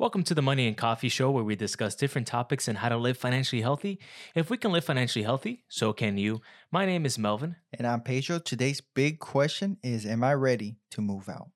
Welcome 0.00 0.22
to 0.22 0.34
the 0.34 0.40
Money 0.40 0.66
and 0.66 0.78
Coffee 0.78 1.10
Show, 1.10 1.30
where 1.30 1.44
we 1.44 1.54
discuss 1.56 1.94
different 1.94 2.26
topics 2.26 2.68
and 2.68 2.78
how 2.78 2.88
to 2.88 2.96
live 2.96 3.18
financially 3.18 3.60
healthy. 3.60 4.00
If 4.34 4.48
we 4.48 4.56
can 4.56 4.72
live 4.72 4.82
financially 4.82 5.24
healthy, 5.24 5.64
so 5.68 5.92
can 5.92 6.16
you. 6.16 6.40
My 6.72 6.86
name 6.86 7.04
is 7.04 7.18
Melvin. 7.18 7.56
And 7.70 7.86
I'm 7.86 8.00
Pedro. 8.00 8.38
Today's 8.38 8.80
big 8.80 9.18
question 9.18 9.76
is 9.82 10.06
Am 10.06 10.24
I 10.24 10.32
ready 10.32 10.78
to 10.92 11.02
move 11.02 11.28
out? 11.28 11.50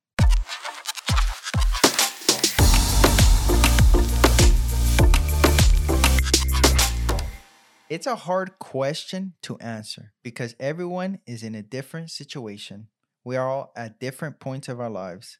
It's 7.88 8.06
a 8.06 8.16
hard 8.16 8.58
question 8.58 9.32
to 9.40 9.56
answer 9.56 10.12
because 10.22 10.54
everyone 10.60 11.20
is 11.26 11.42
in 11.42 11.54
a 11.54 11.62
different 11.62 12.10
situation. 12.10 12.88
We 13.24 13.36
are 13.36 13.48
all 13.48 13.72
at 13.74 13.98
different 13.98 14.38
points 14.38 14.68
of 14.68 14.80
our 14.80 14.90
lives. 14.90 15.38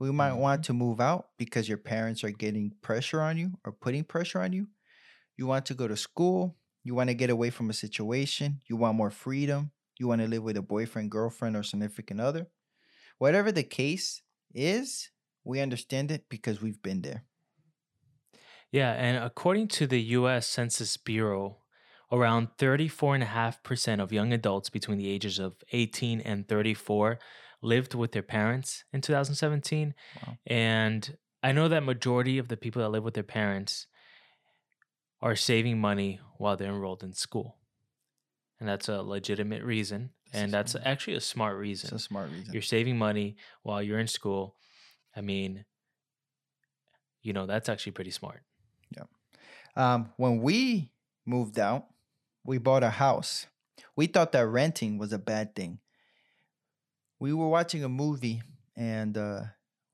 We 0.00 0.10
might 0.10 0.30
mm-hmm. 0.30 0.40
want 0.40 0.64
to 0.64 0.72
move 0.72 0.98
out 1.00 1.26
because 1.36 1.68
your 1.68 1.78
parents 1.78 2.24
are 2.24 2.30
getting 2.30 2.72
pressure 2.80 3.20
on 3.20 3.36
you 3.36 3.52
or 3.64 3.72
putting 3.72 4.02
pressure 4.02 4.40
on 4.40 4.52
you. 4.52 4.66
You 5.36 5.46
want 5.46 5.66
to 5.66 5.74
go 5.74 5.86
to 5.86 5.96
school. 5.96 6.56
You 6.82 6.94
want 6.94 7.10
to 7.10 7.14
get 7.14 7.28
away 7.28 7.50
from 7.50 7.68
a 7.68 7.74
situation. 7.74 8.62
You 8.66 8.76
want 8.76 8.96
more 8.96 9.10
freedom. 9.10 9.72
You 9.98 10.08
want 10.08 10.22
to 10.22 10.26
live 10.26 10.42
with 10.42 10.56
a 10.56 10.62
boyfriend, 10.62 11.10
girlfriend, 11.10 11.54
or 11.54 11.62
significant 11.62 12.20
other. 12.20 12.48
Whatever 13.18 13.52
the 13.52 13.62
case 13.62 14.22
is, 14.54 15.10
we 15.44 15.60
understand 15.60 16.10
it 16.10 16.24
because 16.30 16.62
we've 16.62 16.82
been 16.82 17.02
there. 17.02 17.24
Yeah, 18.72 18.92
and 18.92 19.22
according 19.22 19.68
to 19.68 19.86
the 19.86 20.00
US 20.00 20.46
Census 20.46 20.96
Bureau, 20.96 21.58
around 22.10 22.48
34.5% 22.58 24.00
of 24.00 24.12
young 24.12 24.32
adults 24.32 24.70
between 24.70 24.96
the 24.96 25.10
ages 25.10 25.38
of 25.38 25.56
18 25.72 26.22
and 26.22 26.48
34 26.48 27.18
lived 27.62 27.94
with 27.94 28.12
their 28.12 28.22
parents 28.22 28.84
in 28.92 29.00
2017. 29.00 29.94
Wow. 30.26 30.36
And 30.46 31.16
I 31.42 31.52
know 31.52 31.68
that 31.68 31.82
majority 31.82 32.38
of 32.38 32.48
the 32.48 32.56
people 32.56 32.82
that 32.82 32.88
live 32.90 33.04
with 33.04 33.14
their 33.14 33.22
parents 33.22 33.86
are 35.22 35.36
saving 35.36 35.80
money 35.80 36.20
while 36.38 36.56
they're 36.56 36.68
enrolled 36.68 37.02
in 37.02 37.12
school. 37.12 37.56
And 38.58 38.68
that's 38.68 38.88
a 38.88 39.02
legitimate 39.02 39.62
reason. 39.62 40.10
This 40.32 40.42
and 40.42 40.52
that's 40.52 40.72
smart. 40.72 40.86
actually 40.86 41.16
a 41.16 41.20
smart 41.20 41.58
reason. 41.58 41.88
It's 41.88 42.04
a 42.04 42.06
smart 42.06 42.30
reason. 42.30 42.52
You're 42.52 42.62
saving 42.62 42.98
money 42.98 43.36
while 43.62 43.82
you're 43.82 43.98
in 43.98 44.06
school. 44.06 44.56
I 45.16 45.22
mean, 45.22 45.64
you 47.22 47.32
know, 47.32 47.46
that's 47.46 47.68
actually 47.68 47.92
pretty 47.92 48.10
smart. 48.10 48.42
Um, 49.76 50.10
when 50.16 50.40
we 50.40 50.90
moved 51.26 51.58
out, 51.58 51.86
we 52.44 52.58
bought 52.58 52.82
a 52.82 52.90
house. 52.90 53.46
We 53.96 54.06
thought 54.06 54.32
that 54.32 54.46
renting 54.46 54.98
was 54.98 55.12
a 55.12 55.18
bad 55.18 55.54
thing. 55.54 55.78
We 57.20 57.32
were 57.32 57.48
watching 57.48 57.84
a 57.84 57.88
movie 57.88 58.42
and 58.76 59.16
uh, 59.16 59.42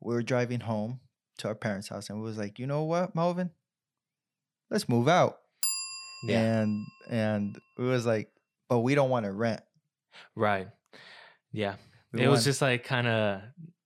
we 0.01 0.15
were 0.15 0.23
driving 0.23 0.61
home 0.61 1.01
to 1.39 1.49
our 1.49 1.55
parents' 1.55 1.89
house, 1.89 2.09
and 2.09 2.19
we 2.21 2.25
was 2.25 2.39
like, 2.39 2.59
you 2.59 2.67
know 2.67 2.85
what, 2.85 3.15
Melvin? 3.15 3.51
Let's 4.71 4.89
move 4.89 5.09
out. 5.09 5.39
Yeah. 6.25 6.41
And 6.41 6.87
and 7.11 7.57
it 7.79 7.83
was 7.83 8.07
like, 8.07 8.31
but 8.69 8.79
we 8.79 8.95
don't 8.95 9.11
want 9.11 9.27
to 9.27 9.33
rent. 9.33 9.61
Right. 10.35 10.69
Yeah. 11.53 11.75
We 12.13 12.23
it 12.23 12.29
was 12.29 12.45
just 12.45 12.63
like 12.63 12.85
kind 12.85 13.07
of 13.07 13.43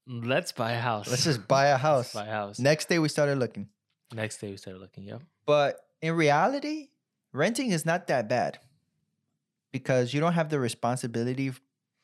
let's 0.06 0.52
buy 0.52 0.72
a 0.72 0.80
house. 0.80 1.08
let's 1.08 1.24
just 1.24 1.48
buy 1.48 1.66
a 1.66 1.76
house. 1.88 2.12
buy 2.12 2.26
a 2.26 2.30
house. 2.30 2.58
Next 2.58 2.88
day 2.88 2.98
we 2.98 3.08
started 3.08 3.38
looking. 3.38 3.68
Next 4.12 4.38
day 4.38 4.50
we 4.50 4.56
started 4.56 4.80
looking. 4.80 5.04
Yep. 5.04 5.22
But 5.46 5.80
in 6.00 6.14
reality, 6.14 6.88
renting 7.32 7.70
is 7.70 7.84
not 7.84 8.06
that 8.06 8.28
bad 8.28 8.58
because 9.72 10.14
you 10.14 10.20
don't 10.20 10.34
have 10.34 10.48
the 10.48 10.60
responsibility 10.60 11.52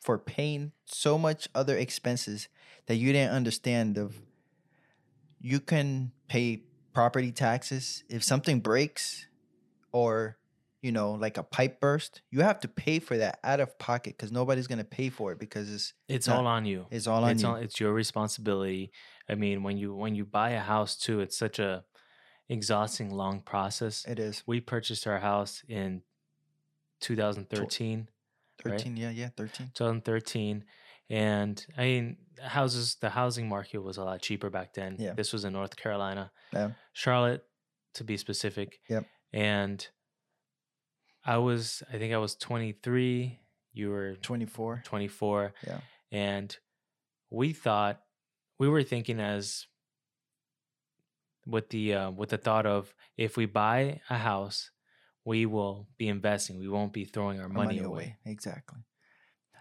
for 0.06 0.16
paying 0.18 0.70
so 0.86 1.18
much 1.18 1.48
other 1.54 1.76
expenses 1.76 2.48
that 2.86 2.94
you 2.94 3.12
didn't 3.12 3.34
understand 3.34 3.98
of 3.98 4.14
you 5.40 5.58
can 5.60 6.12
pay 6.28 6.62
property 6.94 7.32
taxes 7.32 8.04
if 8.08 8.22
something 8.22 8.60
breaks 8.60 9.26
or 9.90 10.38
you 10.82 10.92
know 10.92 11.12
like 11.12 11.36
a 11.38 11.42
pipe 11.42 11.80
burst 11.80 12.22
you 12.30 12.40
have 12.40 12.60
to 12.60 12.68
pay 12.68 13.00
for 13.00 13.16
that 13.18 13.40
out 13.42 13.58
of 13.58 13.76
pocket 13.80 14.14
because 14.16 14.30
nobody's 14.30 14.68
going 14.68 14.78
to 14.78 14.84
pay 14.84 15.08
for 15.10 15.32
it 15.32 15.38
because 15.40 15.68
it's 15.74 15.92
It's 16.08 16.28
not- 16.28 16.36
all 16.38 16.46
on 16.46 16.64
you. 16.66 16.86
it's 16.90 17.08
all 17.08 17.24
on 17.24 17.30
it's 17.32 17.42
you 17.42 17.48
all 17.48 17.56
it's 17.56 17.80
your 17.80 17.92
responsibility. 17.92 18.92
I 19.28 19.34
mean, 19.34 19.64
when 19.64 19.76
you 19.76 19.92
when 19.92 20.14
you 20.14 20.24
buy 20.24 20.50
a 20.50 20.60
house 20.60 20.96
too, 20.96 21.18
it's 21.18 21.36
such 21.36 21.58
a 21.58 21.84
exhausting 22.48 23.10
long 23.12 23.40
process. 23.40 24.04
it 24.06 24.20
is 24.20 24.44
We 24.46 24.60
purchased 24.60 25.04
our 25.08 25.18
house 25.18 25.64
in 25.68 26.02
2013, 27.00 28.08
right? 28.64 28.72
13 28.78 28.96
yeah 28.96 29.10
yeah 29.10 29.28
13 29.36 29.72
2013, 29.74 30.64
and 31.10 31.66
I 31.76 31.84
mean, 31.84 32.16
houses 32.42 32.96
the 33.00 33.10
housing 33.10 33.48
market 33.48 33.78
was 33.78 33.96
a 33.96 34.04
lot 34.04 34.20
cheaper 34.20 34.50
back 34.50 34.74
then. 34.74 34.96
Yeah. 34.98 35.14
This 35.14 35.32
was 35.32 35.44
in 35.44 35.52
North 35.52 35.76
Carolina, 35.76 36.30
yeah 36.52 36.70
Charlotte, 36.92 37.44
to 37.94 38.04
be 38.04 38.16
specific. 38.16 38.80
Yep. 38.88 39.06
And 39.32 39.86
I 41.24 41.38
was, 41.38 41.82
I 41.92 41.98
think 41.98 42.14
I 42.14 42.18
was 42.18 42.36
23. 42.36 43.40
You 43.72 43.90
were 43.90 44.14
24 44.16 44.82
24. 44.84 45.52
Yeah. 45.66 45.80
And 46.12 46.56
we 47.30 47.52
thought 47.52 48.00
we 48.58 48.68
were 48.68 48.82
thinking 48.82 49.20
as 49.20 49.66
with 51.46 51.68
the 51.70 51.94
uh, 51.94 52.10
with 52.10 52.30
the 52.30 52.38
thought 52.38 52.66
of 52.66 52.94
if 53.16 53.36
we 53.36 53.46
buy 53.46 54.00
a 54.10 54.18
house, 54.18 54.70
we 55.26 55.44
will 55.44 55.88
be 55.98 56.08
investing. 56.08 56.58
We 56.58 56.68
won't 56.68 56.92
be 56.92 57.04
throwing 57.04 57.38
our 57.38 57.44
our 57.44 57.52
money, 57.52 57.78
away. 57.78 58.16
exactly 58.24 58.78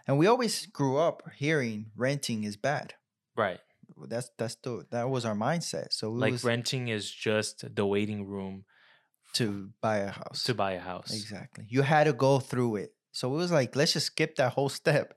and 0.06 0.18
we 0.18 0.26
always 0.26 0.66
grew 0.66 0.96
up 0.98 1.22
hearing 1.36 1.86
renting 1.96 2.44
is 2.44 2.56
bad 2.56 2.94
Right. 3.36 3.60
that's 4.08 4.30
that's 4.38 4.54
the 4.56 4.86
that 4.90 5.10
was 5.10 5.24
our 5.26 5.34
mindset. 5.34 5.88
So 5.90 6.10
Like 6.10 6.32
was 6.32 6.44
renting 6.44 6.88
is 6.88 7.10
just 7.10 7.74
the 7.74 7.84
waiting 7.84 8.26
room 8.26 8.64
to 9.34 9.70
buy 9.82 9.98
a 9.98 10.10
house. 10.10 10.44
to 10.44 10.54
buy 10.54 10.72
a 10.72 10.80
house. 10.80 11.12
Exactly. 11.12 11.66
You 11.68 11.82
had 11.82 12.04
to 12.04 12.12
go 12.14 12.38
through 12.40 12.76
it. 12.76 12.94
So 13.12 13.32
it 13.32 13.36
was 13.36 13.52
like, 13.52 13.76
let's 13.76 13.92
just 13.92 14.06
skip 14.06 14.36
that 14.36 14.52
whole 14.52 14.68
step 14.82 15.14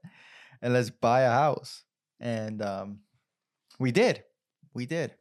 and 0.61 0.73
let's 0.73 0.89
buy 0.89 1.21
a 1.21 1.31
house. 1.31 1.83
And 2.19 2.61
um 2.61 2.99
we 3.79 3.91
did. 3.91 4.23
We 4.73 4.85
did. 4.85 5.15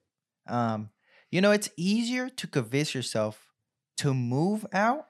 Um, 0.48 0.90
you 1.30 1.40
know, 1.40 1.52
it's 1.52 1.70
easier 1.76 2.28
to 2.28 2.46
convince 2.46 2.94
yourself 2.94 3.46
to 3.98 4.14
move 4.14 4.66
out 4.72 5.07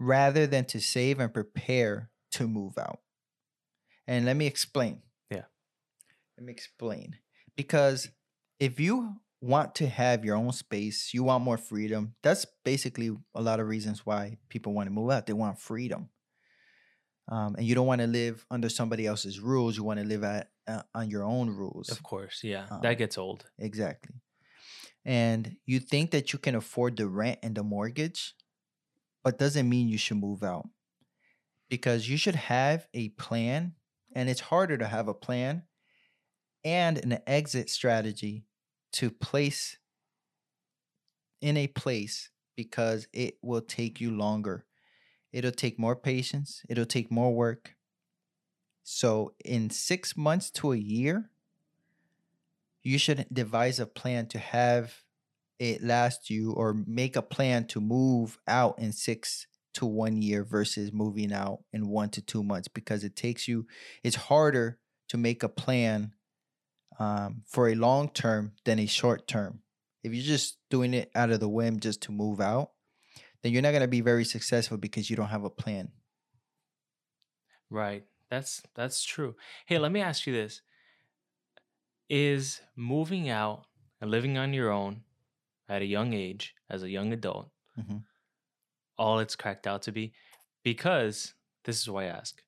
rather 0.00 0.46
than 0.46 0.64
to 0.64 0.80
save 0.80 1.20
and 1.20 1.32
prepare 1.32 2.10
to 2.32 2.48
move 2.48 2.78
out. 2.78 3.00
And 4.08 4.24
let 4.24 4.36
me 4.36 4.46
explain. 4.46 5.02
Yeah. 5.30 5.44
Let 6.36 6.46
me 6.46 6.52
explain. 6.52 7.18
Because 7.54 8.08
if 8.58 8.80
you 8.80 9.16
want 9.42 9.74
to 9.76 9.86
have 9.86 10.24
your 10.24 10.36
own 10.36 10.52
space, 10.52 11.12
you 11.12 11.22
want 11.22 11.44
more 11.44 11.58
freedom. 11.58 12.14
That's 12.22 12.46
basically 12.64 13.10
a 13.34 13.42
lot 13.42 13.60
of 13.60 13.68
reasons 13.68 14.04
why 14.04 14.38
people 14.48 14.72
want 14.72 14.86
to 14.86 14.92
move 14.92 15.10
out. 15.10 15.26
They 15.26 15.34
want 15.34 15.60
freedom. 15.60 16.08
Um, 17.28 17.54
and 17.56 17.66
you 17.66 17.74
don't 17.74 17.86
want 17.86 18.00
to 18.00 18.06
live 18.06 18.44
under 18.50 18.68
somebody 18.68 19.06
else's 19.06 19.38
rules. 19.38 19.76
You 19.76 19.84
want 19.84 20.00
to 20.00 20.06
live 20.06 20.24
at 20.24 20.50
uh, 20.66 20.82
on 20.94 21.10
your 21.10 21.24
own 21.24 21.50
rules. 21.50 21.90
Of 21.90 22.02
course, 22.02 22.40
yeah. 22.42 22.66
Um, 22.70 22.80
that 22.82 22.94
gets 22.94 23.18
old. 23.18 23.44
Exactly. 23.58 24.16
And 25.04 25.56
you 25.64 25.78
think 25.78 26.10
that 26.10 26.32
you 26.32 26.38
can 26.38 26.54
afford 26.54 26.96
the 26.96 27.06
rent 27.06 27.38
and 27.42 27.54
the 27.54 27.62
mortgage, 27.62 28.34
but 29.22 29.38
doesn't 29.38 29.68
mean 29.68 29.88
you 29.88 29.98
should 29.98 30.18
move 30.18 30.42
out. 30.42 30.68
Because 31.68 32.08
you 32.08 32.16
should 32.16 32.34
have 32.34 32.86
a 32.94 33.10
plan, 33.10 33.74
and 34.14 34.28
it's 34.28 34.40
harder 34.40 34.76
to 34.76 34.86
have 34.86 35.08
a 35.08 35.14
plan 35.14 35.62
and 36.64 36.98
an 36.98 37.18
exit 37.26 37.70
strategy 37.70 38.44
to 38.92 39.10
place 39.10 39.78
in 41.40 41.56
a 41.56 41.68
place 41.68 42.30
because 42.56 43.06
it 43.12 43.38
will 43.42 43.62
take 43.62 44.00
you 44.00 44.10
longer. 44.10 44.66
It'll 45.32 45.52
take 45.52 45.78
more 45.78 45.96
patience, 45.96 46.62
it'll 46.68 46.84
take 46.84 47.10
more 47.10 47.32
work. 47.32 47.76
So, 48.82 49.34
in 49.44 49.70
six 49.70 50.16
months 50.16 50.50
to 50.52 50.72
a 50.72 50.76
year, 50.76 51.30
you 52.82 52.98
should 52.98 53.26
devise 53.32 53.78
a 53.78 53.86
plan 53.86 54.26
to 54.28 54.38
have 54.38 55.04
it 55.60 55.84
last 55.84 56.28
you 56.28 56.52
or 56.52 56.74
make 56.86 57.14
a 57.14 57.22
plan 57.22 57.66
to 57.68 57.80
move 57.80 58.38
out 58.48 58.78
in 58.78 58.92
six 58.92 59.46
to 59.74 59.86
one 59.86 60.20
year 60.20 60.42
versus 60.42 60.92
moving 60.92 61.32
out 61.32 61.60
in 61.72 61.88
one 61.88 62.08
to 62.10 62.20
two 62.20 62.42
months 62.42 62.66
because 62.66 63.04
it 63.04 63.14
takes 63.14 63.46
you 63.46 63.66
it's 64.02 64.16
harder 64.16 64.78
to 65.08 65.16
make 65.16 65.44
a 65.44 65.48
plan 65.48 66.12
um, 66.98 67.42
for 67.46 67.68
a 67.68 67.76
long 67.76 68.08
term 68.08 68.52
than 68.64 68.80
a 68.80 68.86
short 68.86 69.28
term 69.28 69.60
if 70.02 70.12
you're 70.12 70.24
just 70.24 70.58
doing 70.70 70.92
it 70.92 71.08
out 71.14 71.30
of 71.30 71.38
the 71.38 71.48
whim 71.48 71.78
just 71.78 72.02
to 72.02 72.10
move 72.10 72.40
out 72.40 72.70
then 73.42 73.52
you're 73.52 73.62
not 73.62 73.70
going 73.70 73.80
to 73.80 73.88
be 73.88 74.00
very 74.00 74.24
successful 74.24 74.76
because 74.76 75.08
you 75.08 75.14
don't 75.14 75.28
have 75.28 75.44
a 75.44 75.50
plan 75.50 75.92
Right. 77.70 78.04
That's 78.28 78.62
that's 78.74 79.04
true. 79.04 79.36
Hey, 79.66 79.78
let 79.78 79.92
me 79.92 80.00
ask 80.00 80.26
you 80.26 80.32
this. 80.32 80.60
Is 82.08 82.60
moving 82.76 83.28
out 83.28 83.66
and 84.00 84.10
living 84.10 84.36
on 84.36 84.52
your 84.52 84.70
own 84.70 85.02
at 85.70 85.82
a 85.82 85.86
young 85.86 86.12
age 86.14 86.54
as 86.68 86.82
a 86.82 86.90
young 86.90 87.12
adult 87.14 87.50
Mhm. 87.78 88.04
all 88.98 89.18
it's 89.20 89.36
cracked 89.36 89.66
out 89.66 89.82
to 89.82 89.92
be? 89.92 90.12
Because 90.64 91.34
this 91.64 91.80
is 91.80 91.88
why 91.88 92.04
I 92.04 92.08
ask. 92.08 92.42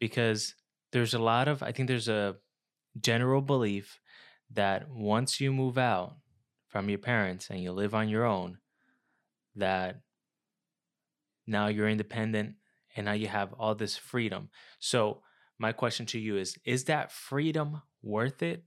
Because 0.00 0.54
there's 0.92 1.14
a 1.14 1.18
lot 1.18 1.48
of 1.48 1.62
I 1.62 1.72
think 1.72 1.88
there's 1.88 2.08
a 2.08 2.36
general 3.00 3.42
belief 3.42 4.00
that 4.50 4.88
once 4.90 5.40
you 5.40 5.52
move 5.52 5.78
out 5.78 6.16
from 6.68 6.88
your 6.90 6.98
parents 6.98 7.50
and 7.50 7.62
you 7.62 7.72
live 7.72 7.94
on 7.94 8.08
your 8.08 8.24
own, 8.24 8.58
that 9.54 10.02
now 11.46 11.68
you're 11.68 11.88
independent 11.88 12.56
and 12.96 13.06
now 13.06 13.12
you 13.12 13.28
have 13.28 13.52
all 13.54 13.74
this 13.74 13.96
freedom. 13.96 14.50
So, 14.78 15.22
my 15.58 15.72
question 15.72 16.06
to 16.06 16.18
you 16.18 16.36
is 16.36 16.58
is 16.64 16.84
that 16.84 17.12
freedom 17.12 17.82
worth 18.02 18.42
it? 18.42 18.64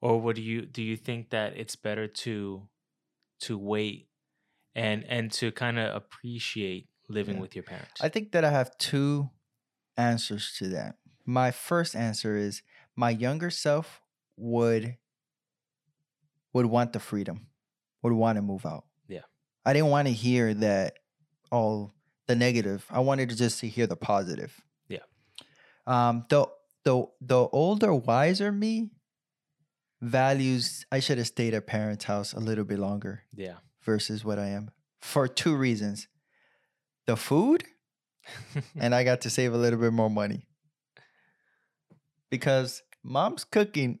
Or 0.00 0.20
would 0.20 0.38
you 0.38 0.66
do 0.66 0.82
you 0.82 0.96
think 0.96 1.30
that 1.30 1.56
it's 1.56 1.76
better 1.76 2.06
to 2.08 2.68
to 3.46 3.58
wait 3.58 4.08
and 4.74 5.04
and 5.04 5.30
to 5.32 5.52
kind 5.52 5.78
of 5.78 5.94
appreciate 5.94 6.88
living 7.08 7.36
Yeah. 7.36 7.40
with 7.42 7.54
your 7.56 7.64
parents? 7.64 8.00
I 8.00 8.08
think 8.08 8.32
that 8.32 8.44
I 8.44 8.50
have 8.50 8.76
two 8.78 9.30
answers 9.96 10.54
to 10.58 10.68
that. 10.70 10.96
My 11.24 11.50
first 11.50 11.94
answer 11.96 12.36
is 12.36 12.62
my 12.96 13.10
younger 13.10 13.50
self 13.50 14.00
would 14.36 14.96
would 16.52 16.66
want 16.66 16.92
the 16.92 17.00
freedom, 17.00 17.46
would 18.02 18.12
want 18.12 18.36
to 18.36 18.42
move 18.42 18.64
out. 18.66 18.84
Yeah. 19.08 19.22
I 19.64 19.72
didn't 19.72 19.88
want 19.90 20.08
to 20.08 20.14
hear 20.14 20.54
that 20.54 20.98
all 21.50 21.94
the 22.26 22.36
negative. 22.36 22.84
I 22.90 23.00
wanted 23.00 23.28
to 23.30 23.36
just 23.36 23.60
to 23.60 23.68
hear 23.68 23.86
the 23.86 23.96
positive. 23.96 24.60
Yeah. 24.88 25.00
Um 25.86 26.24
the 26.28 26.46
the 26.84 27.06
the 27.20 27.38
older, 27.48 27.94
wiser 27.94 28.52
me 28.52 28.90
values 30.00 30.86
I 30.92 31.00
should 31.00 31.18
have 31.18 31.26
stayed 31.26 31.54
at 31.54 31.66
parents' 31.66 32.04
house 32.04 32.32
a 32.32 32.40
little 32.40 32.64
bit 32.64 32.78
longer 32.78 33.22
yeah. 33.34 33.54
versus 33.82 34.24
what 34.24 34.38
I 34.38 34.48
am 34.48 34.70
for 35.00 35.28
two 35.28 35.54
reasons. 35.54 36.08
The 37.06 37.16
food 37.16 37.64
and 38.76 38.94
I 38.94 39.04
got 39.04 39.20
to 39.22 39.30
save 39.30 39.52
a 39.52 39.58
little 39.58 39.78
bit 39.78 39.92
more 39.92 40.10
money. 40.10 40.46
Because 42.30 42.82
mom's 43.02 43.44
cooking 43.44 44.00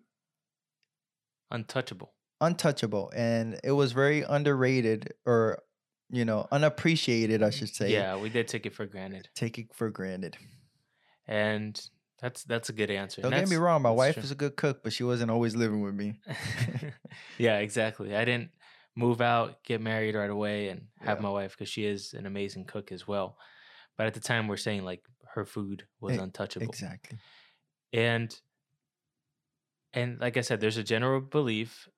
Untouchable. 1.50 2.12
untouchable 2.40 3.12
and 3.14 3.60
it 3.62 3.72
was 3.72 3.92
very 3.92 4.22
underrated 4.22 5.12
or 5.24 5.62
you 6.10 6.24
know 6.24 6.48
unappreciated 6.50 7.42
I 7.42 7.50
should 7.50 7.74
say. 7.74 7.92
Yeah, 7.92 8.16
we 8.16 8.28
did 8.28 8.48
take 8.48 8.66
it 8.66 8.74
for 8.74 8.86
granted. 8.86 9.28
Take 9.34 9.58
it 9.58 9.66
for 9.72 9.90
granted. 9.90 10.36
And 11.28 11.80
that's 12.24 12.42
that's 12.44 12.70
a 12.70 12.72
good 12.72 12.90
answer. 12.90 13.20
Don't 13.20 13.32
get 13.32 13.48
me 13.50 13.56
wrong, 13.56 13.82
my 13.82 13.90
wife 13.90 14.14
true. 14.14 14.22
is 14.22 14.30
a 14.30 14.34
good 14.34 14.56
cook, 14.56 14.82
but 14.82 14.94
she 14.94 15.04
wasn't 15.04 15.30
always 15.30 15.54
living 15.54 15.82
with 15.82 15.94
me. 15.94 16.20
yeah, 17.38 17.58
exactly. 17.58 18.16
I 18.16 18.24
didn't 18.24 18.50
move 18.96 19.20
out, 19.20 19.62
get 19.62 19.82
married 19.82 20.14
right 20.14 20.30
away, 20.30 20.68
and 20.70 20.86
have 21.00 21.18
Yeah. 21.18 21.22
my 21.22 21.28
wife 21.28 21.52
because 21.52 21.68
she 21.68 21.84
is 21.84 22.14
an 22.14 22.24
amazing 22.24 22.64
cook 22.64 22.92
as 22.92 23.06
well. 23.06 23.36
But 23.98 24.06
at 24.06 24.14
the 24.14 24.20
time, 24.20 24.48
we're 24.48 24.56
saying 24.56 24.84
like 24.84 25.02
her 25.34 25.44
food 25.44 25.84
was 26.00 26.16
E- 26.16 26.18
untouchable, 26.18 26.66
Exactly. 26.66 27.18
and 27.92 28.34
and 29.92 30.18
like 30.18 30.36
I 30.36 30.40
said, 30.40 30.60
there's 30.60 30.76
a 30.78 30.82
general 30.82 31.20
belief, 31.20 31.88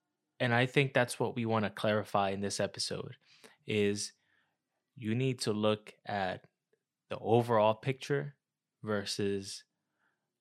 and 0.40 0.52
I 0.52 0.66
think 0.66 0.92
that's 0.92 1.20
what 1.20 1.36
we 1.36 1.46
want 1.46 1.64
to 1.66 1.70
clarify 1.70 2.30
in 2.30 2.40
this 2.40 2.58
episode 2.60 3.14
is 3.66 4.12
you 4.96 5.14
need 5.14 5.40
to 5.42 5.52
look 5.52 5.94
at 6.04 6.44
the 7.10 7.18
overall 7.18 7.74
picture 7.74 8.34
versus 8.82 9.62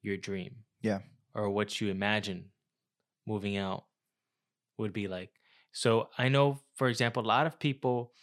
your 0.05 0.17
dream. 0.17 0.55
Yeah. 0.81 0.99
Or 1.33 1.49
what 1.49 1.81
you 1.81 1.89
imagine 1.89 2.45
moving 3.27 3.57
out 3.57 3.85
would 4.77 4.93
be 4.93 5.07
like. 5.07 5.31
So 5.71 6.09
I 6.17 6.29
know, 6.29 6.59
for 6.75 6.87
example, 6.87 7.23
a 7.23 7.27
lot 7.27 7.47
of 7.47 7.59
people 7.59 8.13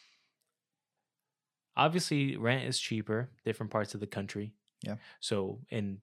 obviously 1.77 2.37
rent 2.37 2.65
is 2.65 2.79
cheaper, 2.79 3.31
different 3.45 3.73
parts 3.73 3.95
of 3.95 4.01
the 4.01 4.07
country. 4.07 4.55
Yeah. 4.83 4.97
So 5.21 5.61
in 5.71 5.99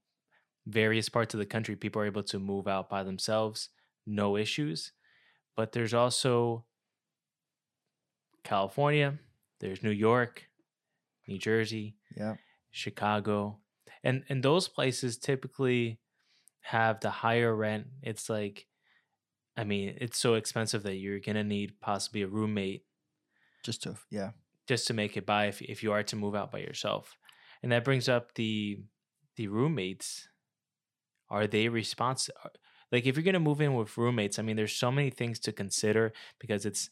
various 0.67 1.09
parts 1.09 1.33
of 1.33 1.39
the 1.39 1.45
country, 1.45 1.75
people 1.75 2.01
are 2.01 2.05
able 2.05 2.23
to 2.23 2.39
move 2.39 2.67
out 2.67 2.89
by 2.89 3.03
themselves, 3.03 3.69
no 4.05 4.37
issues. 4.37 4.91
But 5.55 5.71
there's 5.71 5.93
also 5.93 6.65
California, 8.43 9.19
there's 9.59 9.83
New 9.83 9.91
York, 9.91 10.47
New 11.27 11.37
Jersey, 11.37 11.95
Yeah. 12.15 12.35
Chicago. 12.71 13.59
And 14.03 14.23
and 14.29 14.43
those 14.43 14.67
places 14.67 15.17
typically 15.17 15.99
have 16.61 16.99
the 16.99 17.09
higher 17.09 17.55
rent. 17.55 17.87
It's 18.01 18.29
like 18.29 18.67
I 19.57 19.63
mean, 19.65 19.97
it's 19.99 20.17
so 20.19 20.35
expensive 20.35 20.83
that 20.83 20.95
you're 20.95 21.19
gonna 21.19 21.43
need 21.43 21.79
possibly 21.81 22.21
a 22.21 22.27
roommate 22.27 22.85
Just 23.63 23.83
to 23.83 23.95
yeah. 24.09 24.31
just 24.67 24.87
to 24.87 24.93
make 24.93 25.17
it 25.17 25.25
by 25.25 25.47
if 25.47 25.61
if 25.61 25.83
you 25.83 25.91
are 25.91 26.03
to 26.03 26.15
move 26.15 26.35
out 26.35 26.51
by 26.51 26.59
yourself. 26.59 27.17
And 27.61 27.71
that 27.71 27.83
brings 27.83 28.07
up 28.09 28.35
the 28.35 28.83
the 29.35 29.47
roommates. 29.47 30.29
Are 31.29 31.47
they 31.47 31.69
responsible? 31.69 32.39
Uh, 32.43 32.49
like 32.91 33.05
if 33.05 33.15
you're 33.15 33.23
gonna 33.23 33.39
move 33.39 33.61
in 33.61 33.75
with 33.75 33.97
roommates, 33.97 34.39
I 34.39 34.41
mean, 34.41 34.55
there's 34.55 34.75
so 34.75 34.91
many 34.91 35.09
things 35.09 35.39
to 35.41 35.51
consider 35.51 36.13
because 36.39 36.65
it's 36.65 36.89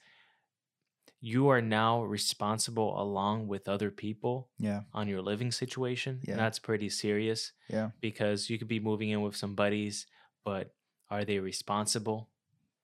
you 1.19 1.47
are 1.49 1.61
now 1.61 2.03
responsible 2.03 2.99
along 3.01 3.47
with 3.47 3.67
other 3.67 3.89
people 3.89 4.49
Yeah. 4.59 4.81
on 4.93 5.07
your 5.07 5.21
living 5.21 5.51
situation. 5.51 6.19
Yeah. 6.23 6.31
And 6.31 6.39
that's 6.39 6.59
pretty 6.59 6.89
serious 6.89 7.53
Yeah. 7.69 7.91
because 8.01 8.49
you 8.49 8.57
could 8.59 8.67
be 8.67 8.79
moving 8.79 9.09
in 9.09 9.21
with 9.21 9.35
some 9.35 9.55
buddies, 9.55 10.05
but 10.45 10.75
are 11.09 11.25
they 11.25 11.39
responsible? 11.39 12.29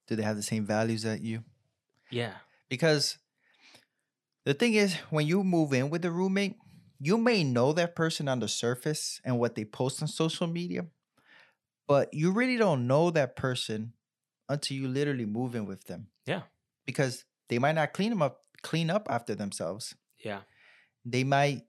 Do 0.08 0.16
they 0.16 0.24
have 0.24 0.36
the 0.36 0.44
same 0.44 0.66
values 0.66 1.04
that 1.04 1.22
you? 1.22 1.44
Yeah. 2.10 2.34
because 2.70 3.18
the 4.46 4.54
thing 4.54 4.74
is 4.74 4.96
when 5.10 5.26
you 5.28 5.44
move 5.44 5.74
in 5.74 5.90
with 5.90 6.04
a 6.06 6.12
roommate 6.12 6.56
you 7.00 7.18
may 7.18 7.44
know 7.44 7.74
that 7.74 7.96
person 7.96 8.28
on 8.28 8.40
the 8.40 8.48
surface 8.48 9.20
and 9.26 9.38
what 9.40 9.56
they 9.56 9.66
post 9.66 10.02
on 10.02 10.08
social 10.08 10.48
media 10.48 10.86
but 11.88 12.14
you 12.14 12.32
really 12.32 12.58
don't 12.58 12.88
know 12.88 13.10
that 13.12 13.36
person 13.36 13.94
until 14.50 14.78
you 14.78 14.88
literally 14.88 15.26
move 15.26 15.56
in 15.56 15.66
with 15.66 15.84
them 15.86 16.08
Yeah. 16.26 16.44
because 16.86 17.26
they 17.50 17.60
might 17.60 17.74
not 17.76 17.94
clean 17.94 18.10
them 18.10 18.22
up 18.22 18.42
clean 18.62 18.90
up 18.90 19.08
after 19.10 19.36
themselves 19.36 19.96
Yeah. 20.24 20.42
they 21.06 21.24
might 21.24 21.64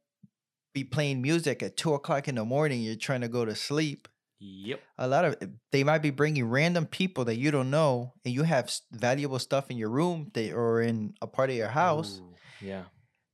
be 0.73 0.85
playing 0.85 1.23
music 1.23 1.62
at 1.62 1.76
two 1.76 1.94
o'clock 1.94 2.29
in 2.29 2.35
the 2.37 2.44
morning 2.44 2.81
you're 2.82 2.97
trying 2.97 3.21
to 3.23 3.29
go 3.29 3.44
to 3.44 3.55
sleep 3.55 4.09
Yep. 4.41 4.81
a 4.99 5.09
lot 5.09 5.25
of 5.25 5.37
eh, 5.41 5.47
they 5.73 5.85
might 5.85 6.03
be 6.03 6.11
bringing 6.11 6.44
random 6.49 6.87
people 6.87 7.25
that 7.26 7.37
you 7.37 7.50
don't 7.50 7.71
know 7.71 8.12
and 8.25 8.35
you 8.35 8.43
have 8.43 8.71
valuable 8.93 9.38
stuff 9.38 9.71
in 9.71 9.76
your 9.79 9.88
room 9.91 10.31
they, 10.35 10.53
or 10.53 10.82
in 10.82 11.15
a 11.23 11.26
part 11.26 11.50
of 11.50 11.56
your 11.56 11.69
house 11.69 12.21
Ooh, 12.21 12.35
yeah. 12.67 12.82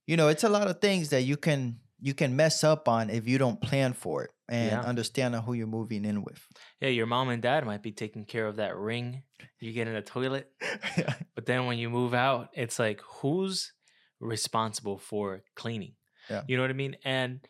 you 0.06 0.16
know 0.16 0.28
it's 0.28 0.44
a 0.44 0.48
lot 0.48 0.68
of 0.68 0.80
things 0.80 1.08
that 1.10 1.22
you 1.22 1.36
can 1.36 1.80
you 2.00 2.14
can 2.14 2.36
mess 2.36 2.62
up 2.64 2.86
on 2.88 3.10
if 3.10 3.26
you 3.26 3.38
don't 3.38 3.60
plan 3.60 3.92
for 3.92 4.22
it 4.24 4.30
and 4.50 4.70
Yeah. 4.70 4.80
understand 4.82 5.34
who 5.36 5.54
you're 5.54 5.66
moving 5.66 6.04
in 6.04 6.22
with 6.22 6.46
Yeah, 6.80 6.88
your 6.88 7.06
mom 7.06 7.28
and 7.30 7.42
dad 7.42 7.64
might 7.64 7.82
be 7.82 7.92
taking 7.92 8.24
care 8.24 8.46
of 8.46 8.56
that 8.56 8.76
ring 8.76 9.22
you 9.60 9.72
get 9.72 9.88
in 9.88 9.94
the 9.94 10.02
toilet. 10.02 10.50
But 11.34 11.46
then 11.46 11.66
when 11.66 11.78
you 11.78 11.88
move 11.88 12.12
out, 12.12 12.50
it's 12.52 12.78
like 12.78 13.00
who's 13.00 13.72
responsible 14.20 14.98
for 14.98 15.42
cleaning? 15.54 15.94
Yeah. 16.28 16.42
You 16.46 16.56
know 16.56 16.62
what 16.62 16.70
I 16.70 16.74
mean? 16.74 16.96
And 17.04 17.40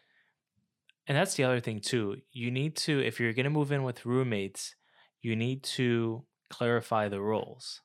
and 1.06 1.16
that's 1.16 1.34
the 1.34 1.44
other 1.44 1.60
thing 1.60 1.80
too. 1.80 2.18
You 2.32 2.50
need 2.50 2.76
to 2.76 3.00
if 3.00 3.18
you're 3.20 3.32
going 3.32 3.44
to 3.44 3.50
move 3.50 3.72
in 3.72 3.82
with 3.82 4.06
roommates, 4.06 4.74
you 5.22 5.34
need 5.36 5.62
to 5.64 6.24
clarify 6.50 7.08
the 7.08 7.20
roles. 7.20 7.80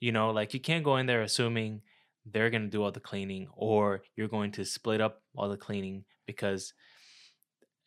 You 0.00 0.12
know, 0.12 0.30
like 0.30 0.54
you 0.54 0.60
can't 0.60 0.84
go 0.84 0.96
in 0.96 1.06
there 1.06 1.22
assuming 1.22 1.82
they're 2.26 2.50
going 2.50 2.62
to 2.64 2.68
do 2.68 2.82
all 2.82 2.92
the 2.92 3.00
cleaning 3.00 3.48
or 3.54 4.02
you're 4.16 4.28
going 4.28 4.52
to 4.52 4.64
split 4.64 5.00
up 5.00 5.22
all 5.34 5.48
the 5.48 5.56
cleaning 5.56 6.04
because 6.26 6.74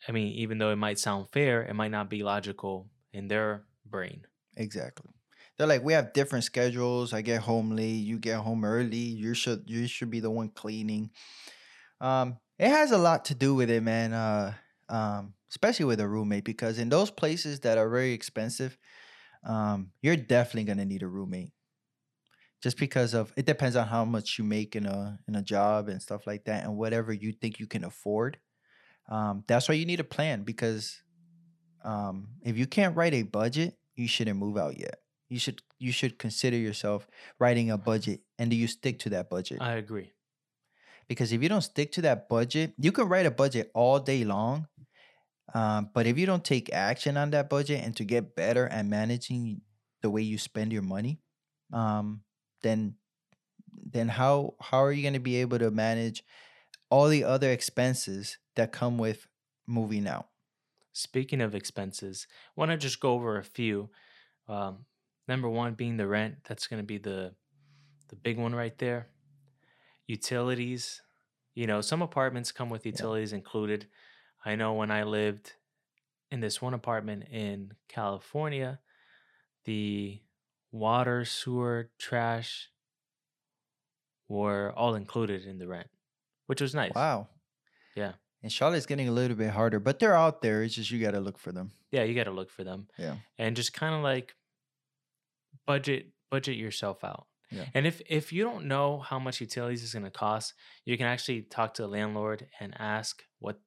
I 0.08 0.12
mean, 0.12 0.32
even 0.34 0.58
though 0.58 0.70
it 0.70 0.76
might 0.76 0.98
sound 0.98 1.30
fair, 1.30 1.62
it 1.62 1.74
might 1.74 1.90
not 1.90 2.10
be 2.10 2.22
logical 2.22 2.90
in 3.12 3.28
their 3.28 3.66
brain. 3.84 4.26
exactly. 4.56 5.10
They're 5.56 5.66
like 5.66 5.82
we 5.82 5.92
have 5.92 6.12
different 6.12 6.44
schedules. 6.44 7.12
I 7.12 7.22
get 7.22 7.42
home 7.42 7.70
late. 7.76 8.04
You 8.04 8.18
get 8.18 8.38
home 8.38 8.64
early. 8.64 8.96
You 8.96 9.34
should 9.34 9.64
you 9.66 9.86
should 9.86 10.10
be 10.10 10.20
the 10.20 10.30
one 10.30 10.48
cleaning. 10.50 11.10
Um 12.00 12.38
it 12.58 12.68
has 12.68 12.92
a 12.92 12.98
lot 12.98 13.26
to 13.26 13.34
do 13.34 13.54
with 13.54 13.70
it 13.70 13.82
man 13.82 14.12
uh 14.12 14.54
um 14.88 15.34
especially 15.50 15.86
with 15.86 16.00
a 16.00 16.08
roommate 16.08 16.44
because 16.44 16.78
in 16.78 16.88
those 16.90 17.10
places 17.10 17.60
that 17.60 17.78
are 17.78 17.90
very 17.90 18.12
expensive 18.12 18.78
um 19.44 19.92
you're 20.02 20.16
definitely 20.16 20.74
to 20.74 20.84
need 20.84 21.02
a 21.02 21.08
roommate. 21.08 21.52
Just 22.62 22.78
because 22.78 23.12
of 23.12 23.32
it 23.36 23.44
depends 23.44 23.74
on 23.76 23.88
how 23.88 24.04
much 24.04 24.38
you 24.38 24.44
make 24.44 24.76
in 24.76 24.86
a 24.86 25.18
in 25.26 25.34
a 25.34 25.42
job 25.42 25.88
and 25.88 26.00
stuff 26.00 26.26
like 26.26 26.44
that 26.44 26.64
and 26.64 26.76
whatever 26.76 27.12
you 27.12 27.32
think 27.32 27.58
you 27.58 27.66
can 27.66 27.84
afford 27.84 28.38
um 29.08 29.44
that's 29.46 29.68
why 29.68 29.74
you 29.74 29.86
need 29.86 30.00
a 30.00 30.04
plan 30.04 30.42
because 30.42 31.02
um 31.84 32.28
if 32.42 32.56
you 32.56 32.66
can't 32.66 32.96
write 32.96 33.14
a 33.14 33.22
budget 33.22 33.76
you 33.96 34.06
shouldn't 34.08 34.38
move 34.38 34.56
out 34.56 34.78
yet 34.78 35.00
you 35.28 35.38
should 35.38 35.62
you 35.78 35.92
should 35.92 36.18
consider 36.18 36.56
yourself 36.56 37.06
writing 37.38 37.70
a 37.70 37.78
budget 37.78 38.20
and 38.38 38.50
do 38.50 38.56
you 38.56 38.66
stick 38.66 38.98
to 38.98 39.10
that 39.10 39.28
budget 39.30 39.58
I 39.60 39.74
agree. 39.74 40.12
because 41.08 41.32
if 41.32 41.42
you 41.42 41.48
don't 41.48 41.62
stick 41.62 41.92
to 41.92 42.02
that 42.02 42.28
budget, 42.28 42.72
you 42.78 42.92
can 42.92 43.08
write 43.08 43.26
a 43.26 43.30
budget 43.30 43.70
all 43.74 43.98
day 43.98 44.24
long. 44.24 44.66
Um, 45.54 45.90
but 45.92 46.06
if 46.06 46.16
you 46.16 46.24
don't 46.26 46.44
take 46.44 46.72
action 46.72 47.16
on 47.16 47.30
that 47.30 47.50
budget 47.50 47.84
and 47.84 47.94
to 47.96 48.04
get 48.04 48.34
better 48.36 48.66
at 48.68 48.86
managing 48.86 49.60
the 50.00 50.08
way 50.08 50.22
you 50.22 50.38
spend 50.38 50.72
your 50.72 50.82
money, 50.82 51.20
um, 51.72 52.22
then 52.62 52.94
then 53.92 54.08
how 54.08 54.54
how 54.60 54.82
are 54.82 54.92
you 54.92 55.02
going 55.02 55.14
to 55.14 55.20
be 55.20 55.36
able 55.36 55.58
to 55.58 55.70
manage 55.70 56.24
all 56.92 57.08
the 57.08 57.24
other 57.24 57.50
expenses 57.50 58.36
that 58.54 58.70
come 58.70 58.98
with 58.98 59.26
moving 59.66 60.06
out? 60.06 60.28
Speaking 60.92 61.40
of 61.40 61.54
expenses, 61.54 62.26
I 62.30 62.60
want 62.60 62.70
to 62.70 62.76
just 62.76 63.00
go 63.00 63.14
over 63.14 63.38
a 63.38 63.44
few. 63.44 63.88
Um, 64.46 64.84
number 65.26 65.48
one 65.48 65.72
being 65.72 65.96
the 65.96 66.06
rent. 66.06 66.36
That's 66.46 66.66
going 66.66 66.82
to 66.82 66.86
be 66.86 66.98
the 66.98 67.32
the 68.08 68.16
big 68.16 68.36
one 68.38 68.54
right 68.54 68.76
there. 68.76 69.06
Utilities. 70.06 71.00
You 71.54 71.66
know, 71.66 71.80
some 71.80 72.02
apartments 72.02 72.52
come 72.52 72.68
with 72.68 72.84
utilities 72.84 73.32
included. 73.32 73.86
I 74.44 74.54
know 74.54 74.74
when 74.74 74.90
I 74.90 75.04
lived 75.04 75.54
in 76.30 76.40
this 76.40 76.60
one 76.60 76.74
apartment 76.74 77.24
in 77.30 77.72
California, 77.88 78.80
the 79.64 80.20
water, 80.70 81.24
sewer, 81.24 81.88
trash 81.98 82.68
were 84.28 84.74
all 84.76 84.94
included 84.94 85.46
in 85.46 85.58
the 85.58 85.68
rent, 85.68 85.88
which 86.46 86.60
was 86.60 86.74
nice. 86.74 86.92
Wow. 86.94 87.28
Yeah. 87.94 88.12
And 88.42 88.50
Charlotte's 88.50 88.86
getting 88.86 89.08
a 89.08 89.12
little 89.12 89.36
bit 89.36 89.50
harder, 89.50 89.78
but 89.78 89.98
they're 89.98 90.16
out 90.16 90.42
there. 90.42 90.62
It's 90.62 90.74
just 90.74 90.90
you 90.90 91.00
got 91.00 91.12
to 91.12 91.20
look 91.20 91.38
for 91.38 91.52
them. 91.52 91.70
Yeah, 91.92 92.02
you 92.02 92.14
got 92.14 92.24
to 92.24 92.32
look 92.32 92.50
for 92.50 92.64
them. 92.64 92.88
Yeah. 92.98 93.16
And 93.38 93.54
just 93.54 93.72
kind 93.72 93.94
of 93.94 94.02
like 94.02 94.34
budget 95.66 96.08
budget 96.30 96.56
yourself 96.56 97.04
out. 97.04 97.26
Yeah. 97.50 97.66
And 97.74 97.86
if 97.86 98.00
if 98.08 98.32
you 98.32 98.42
don't 98.42 98.66
know 98.66 98.98
how 98.98 99.18
much 99.18 99.40
utilities 99.40 99.82
is 99.82 99.92
going 99.92 100.04
to 100.04 100.10
cost, 100.10 100.54
you 100.84 100.96
can 100.96 101.06
actually 101.06 101.42
talk 101.42 101.74
to 101.74 101.82
the 101.82 101.88
landlord 101.88 102.48
and 102.58 102.74
ask 102.78 103.22
what 103.38 103.60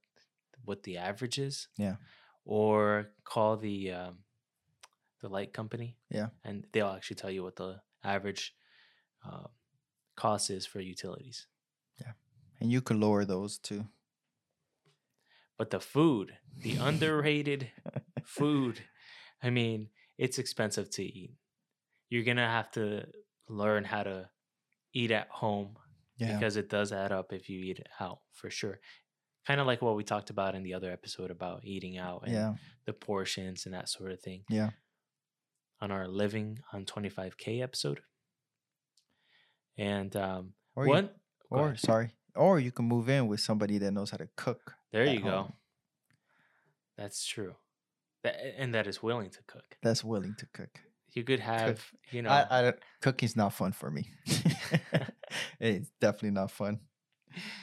what 0.63 0.83
the 0.83 0.97
average 0.97 1.37
is. 1.37 1.67
Yeah. 1.77 1.95
Or 2.43 3.11
call 3.23 3.57
the 3.57 3.91
um, 3.91 4.17
the 5.21 5.29
light 5.29 5.53
company. 5.53 5.95
Yeah. 6.09 6.27
And 6.43 6.65
they'll 6.73 6.87
actually 6.89 7.15
tell 7.15 7.31
you 7.31 7.43
what 7.43 7.55
the 7.55 7.81
average 8.03 8.53
uh, 9.25 9.47
cost 10.15 10.49
is 10.49 10.65
for 10.65 10.81
utilities. 10.81 11.47
And 12.59 12.71
you 12.71 12.81
could 12.81 12.97
lower 12.97 13.25
those 13.25 13.57
too. 13.57 13.85
But 15.57 15.69
the 15.69 15.79
food, 15.79 16.33
the 16.57 16.75
underrated 16.81 17.71
food, 18.23 18.81
I 19.43 19.49
mean, 19.49 19.89
it's 20.17 20.39
expensive 20.39 20.89
to 20.91 21.03
eat. 21.03 21.35
You're 22.09 22.23
going 22.23 22.37
to 22.37 22.43
have 22.43 22.71
to 22.71 23.05
learn 23.49 23.83
how 23.83 24.03
to 24.03 24.29
eat 24.93 25.11
at 25.11 25.27
home 25.29 25.75
Yeah. 26.17 26.33
because 26.33 26.55
it 26.55 26.69
does 26.69 26.91
add 26.91 27.11
up 27.11 27.33
if 27.33 27.49
you 27.49 27.59
eat 27.59 27.81
out 27.99 28.19
for 28.33 28.49
sure. 28.49 28.79
Kind 29.47 29.59
of 29.61 29.67
like 29.67 29.81
what 29.81 29.95
we 29.95 30.03
talked 30.03 30.29
about 30.29 30.55
in 30.55 30.63
the 30.63 30.73
other 30.73 30.91
episode 30.91 31.29
about 31.31 31.63
eating 31.65 31.97
out 31.97 32.23
and 32.25 32.33
Yeah. 32.33 32.53
the 32.85 32.93
portions 32.93 33.65
and 33.65 33.73
that 33.75 33.89
sort 33.89 34.11
of 34.11 34.19
thing. 34.21 34.43
Yeah. 34.49 34.71
On 35.81 35.91
our 35.91 36.07
living 36.07 36.59
on 36.73 36.85
25K 36.85 37.61
episode. 37.61 37.99
And 39.77 40.15
um, 40.15 40.53
Or 40.75 40.87
what? 40.87 41.15
Go 41.51 41.59
or 41.59 41.75
sorry. 41.75 42.11
Or 42.35 42.59
you 42.59 42.71
can 42.71 42.85
move 42.85 43.09
in 43.09 43.27
with 43.27 43.39
somebody 43.39 43.77
that 43.77 43.91
knows 43.91 44.11
how 44.11 44.17
to 44.17 44.29
cook. 44.35 44.75
There 44.91 45.05
you 45.05 45.21
go. 45.21 45.53
That's 46.97 47.25
true. 47.25 47.55
That, 48.23 48.35
and 48.57 48.73
that 48.73 48.87
is 48.87 49.03
willing 49.03 49.29
to 49.29 49.39
cook. 49.47 49.77
That's 49.83 50.03
willing 50.03 50.35
to 50.39 50.47
cook. 50.53 50.79
You 51.13 51.23
could 51.23 51.39
have, 51.39 51.81
you 52.11 52.21
know, 52.21 52.29
I, 52.29 52.67
I 52.69 52.73
cooking's 53.01 53.35
not 53.35 53.53
fun 53.53 53.71
for 53.71 53.89
me. 53.89 54.09
it's 55.59 55.89
definitely 56.01 56.31
not 56.31 56.51
fun. 56.51 56.79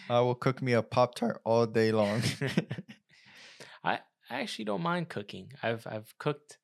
I 0.09 0.21
will 0.21 0.35
cook 0.35 0.63
me 0.63 0.73
a 0.73 0.83
pop 0.83 1.15
tart 1.15 1.41
all 1.45 1.67
day 1.67 1.93
long. 1.93 2.23
I 3.85 4.01
I 4.31 4.41
actually 4.41 4.67
don't 4.67 4.83
mind 4.83 5.09
cooking. 5.09 5.53
I've 5.63 5.87
I've 5.87 6.15
cooked 6.19 6.59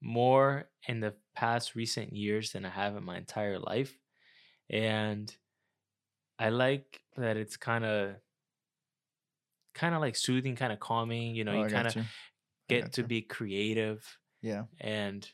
more 0.00 0.68
in 0.86 1.00
the 1.00 1.14
past 1.34 1.74
recent 1.74 2.12
years 2.12 2.52
than 2.52 2.64
I 2.64 2.70
have 2.70 2.96
in 2.96 3.04
my 3.04 3.16
entire 3.16 3.58
life, 3.58 3.98
and 4.70 5.34
I 6.38 6.50
like 6.50 7.02
that 7.16 7.36
it's 7.36 7.56
kind 7.56 7.84
of 7.84 8.16
kind 9.74 9.94
of 9.94 10.00
like 10.00 10.16
soothing, 10.16 10.56
kind 10.56 10.72
of 10.72 10.80
calming. 10.80 11.34
You 11.34 11.44
know, 11.44 11.52
Oh, 11.52 11.54
you 11.54 11.66
kind 11.66 11.88
of 11.88 11.96
get 12.68 12.92
to 12.94 12.98
gotcha. 12.98 13.04
be 13.04 13.22
creative, 13.22 14.18
Yeah. 14.42 14.64
and 14.80 15.30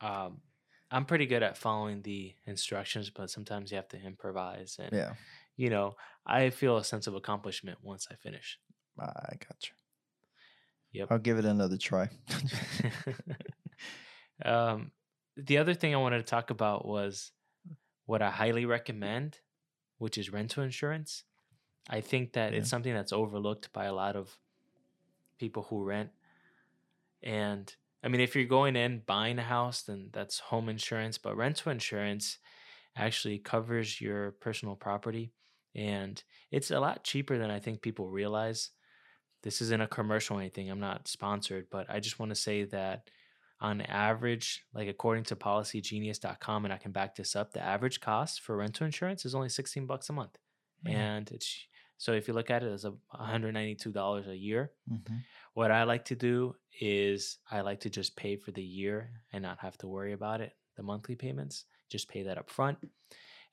um, 0.00 0.42
I'm 0.90 1.04
pretty 1.04 1.26
good 1.26 1.42
at 1.42 1.58
following 1.58 2.02
the 2.02 2.34
instructions, 2.46 3.10
but 3.10 3.30
sometimes 3.30 3.70
you 3.70 3.76
have 3.76 3.88
to 3.88 4.00
improvise, 4.00 4.76
and 4.78 4.92
Yeah. 4.92 5.14
you 5.56 5.70
know, 5.70 5.96
I 6.26 6.50
feel 6.50 6.76
a 6.76 6.84
sense 6.84 7.06
of 7.06 7.14
accomplishment 7.14 7.78
once 7.82 8.06
I 8.10 8.16
finish. 8.16 8.58
I 8.98 9.36
got 9.36 9.68
you. 9.68 9.74
Yep. 10.92 11.10
I'll 11.10 11.18
give 11.18 11.38
it 11.38 11.44
another 11.44 11.78
try. 11.78 12.10
um, 14.44 14.92
the 15.36 15.58
other 15.58 15.74
thing 15.74 15.94
I 15.94 15.98
wanted 15.98 16.18
to 16.18 16.24
talk 16.24 16.50
about 16.50 16.86
was 16.86 17.32
what 18.06 18.22
I 18.22 18.30
highly 18.30 18.66
recommend, 18.66 19.38
which 19.98 20.18
is 20.18 20.32
rental 20.32 20.62
insurance. 20.64 21.24
I 21.88 22.00
think 22.00 22.32
that 22.34 22.52
Yeah. 22.52 22.60
it's 22.60 22.70
something 22.70 22.94
that's 22.94 23.12
overlooked 23.12 23.72
by 23.72 23.84
a 23.86 23.94
lot 23.94 24.16
of 24.16 24.38
people 25.38 25.64
who 25.64 25.84
rent. 25.84 26.10
And 27.22 27.74
I 28.02 28.08
mean, 28.08 28.20
if 28.20 28.36
you're 28.36 28.44
going 28.44 28.76
in 28.76 29.00
buying 29.00 29.38
a 29.38 29.42
house, 29.42 29.82
then 29.82 30.10
that's 30.12 30.38
home 30.38 30.68
insurance, 30.68 31.18
but 31.18 31.36
rental 31.36 31.72
insurance 31.72 32.38
actually 32.96 33.38
covers 33.38 34.00
your 34.00 34.32
personal 34.32 34.76
property. 34.76 35.32
And 35.74 36.22
it's 36.50 36.70
a 36.70 36.80
lot 36.80 37.04
cheaper 37.04 37.38
than 37.38 37.50
I 37.50 37.60
think 37.60 37.82
people 37.82 38.08
realize. 38.08 38.70
This 39.42 39.60
isn't 39.62 39.80
a 39.82 39.86
commercial 39.86 40.36
or 40.38 40.40
anything. 40.40 40.70
I'm 40.70 40.80
not 40.80 41.06
sponsored, 41.08 41.68
but 41.70 41.88
I 41.88 42.00
just 42.00 42.18
want 42.18 42.30
to 42.30 42.36
say 42.36 42.64
that 42.64 43.08
on 43.60 43.80
average, 43.82 44.64
like 44.72 44.88
according 44.88 45.24
to 45.24 45.36
policygenius.com, 45.36 46.64
and 46.64 46.72
I 46.72 46.78
can 46.78 46.92
back 46.92 47.16
this 47.16 47.34
up, 47.34 47.52
the 47.52 47.62
average 47.62 48.00
cost 48.00 48.40
for 48.40 48.56
rental 48.56 48.86
insurance 48.86 49.24
is 49.24 49.34
only 49.34 49.48
16 49.48 49.86
bucks 49.86 50.08
a 50.08 50.12
month. 50.12 50.38
Man. 50.84 50.94
And 50.94 51.30
it's 51.32 51.66
so 51.96 52.12
if 52.12 52.28
you 52.28 52.34
look 52.34 52.50
at 52.50 52.62
it 52.62 52.70
as 52.70 52.84
a 52.84 52.92
$192 53.12 54.28
a 54.28 54.36
year, 54.36 54.72
Mhm. 54.88 55.24
what 55.54 55.72
I 55.72 55.82
like 55.82 56.04
to 56.06 56.14
do 56.14 56.54
is 56.80 57.38
I 57.50 57.62
like 57.62 57.80
to 57.80 57.90
just 57.90 58.14
pay 58.16 58.36
for 58.36 58.52
the 58.52 58.62
year 58.62 59.24
and 59.32 59.42
not 59.42 59.58
have 59.58 59.76
to 59.78 59.88
worry 59.88 60.12
about 60.12 60.40
it, 60.40 60.56
the 60.76 60.84
monthly 60.84 61.16
payments, 61.16 61.64
just 61.88 62.08
pay 62.08 62.22
that 62.22 62.38
up 62.38 62.50
front. 62.50 62.78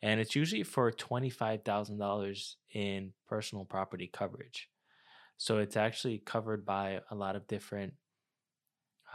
And 0.04 0.20
it's 0.20 0.36
usually 0.36 0.62
for 0.62 0.92
$25,000 0.92 2.58
in 2.70 3.14
personal 3.26 3.66
property 3.66 4.08
coverage. 4.08 4.70
So 5.38 5.58
it's 5.58 5.76
actually 5.76 6.20
covered 6.20 6.66
by 6.66 7.02
a 7.10 7.16
lot 7.16 7.36
of 7.36 7.48
different, 7.48 7.96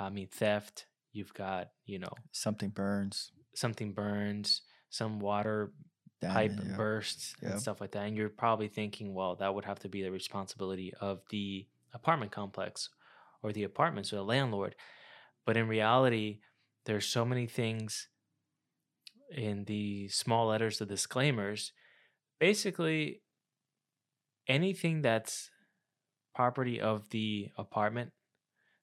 Uh, 0.01 0.05
I 0.05 0.11
mean, 0.11 0.29
theft. 0.29 0.87
You've 1.13 1.35
got, 1.35 1.71
you 1.87 1.99
know, 1.99 2.13
Something 2.33 2.71
burns. 2.71 3.33
something 3.55 3.93
burns, 3.93 4.63
some 4.91 5.19
water 5.19 5.73
pipe 6.23 6.53
damage, 6.53 6.67
yeah. 6.71 6.77
bursts 6.77 7.35
Yep. 7.43 7.51
and 7.53 7.61
stuff 7.61 7.81
like 7.81 7.91
that. 7.93 8.05
And 8.07 8.17
you're 8.17 8.29
probably 8.29 8.69
thinking, 8.69 9.13
well, 9.15 9.35
that 9.37 9.53
would 9.55 9.65
have 9.65 9.81
to 9.81 9.89
be 9.89 10.03
the 10.03 10.13
responsibility 10.13 10.93
of 11.01 11.23
the 11.31 11.67
apartment 11.93 12.31
complex 12.31 12.91
or 13.43 13.53
the 13.53 13.65
apartments 13.65 14.13
or 14.13 14.17
the 14.17 14.25
landlord. 14.25 14.77
But 15.45 15.57
in 15.57 15.67
reality, 15.67 16.41
there's 16.87 17.07
so 17.07 17.25
many 17.25 17.47
things 17.47 18.09
in 19.35 19.65
the 19.65 20.09
small 20.09 20.47
letters, 20.49 20.79
the 20.79 20.87
disclaimers. 20.87 21.73
Basically, 22.39 23.23
anything 24.47 25.03
that's 25.03 25.51
property 26.35 26.81
of 26.81 27.09
the 27.11 27.49
apartment. 27.59 28.13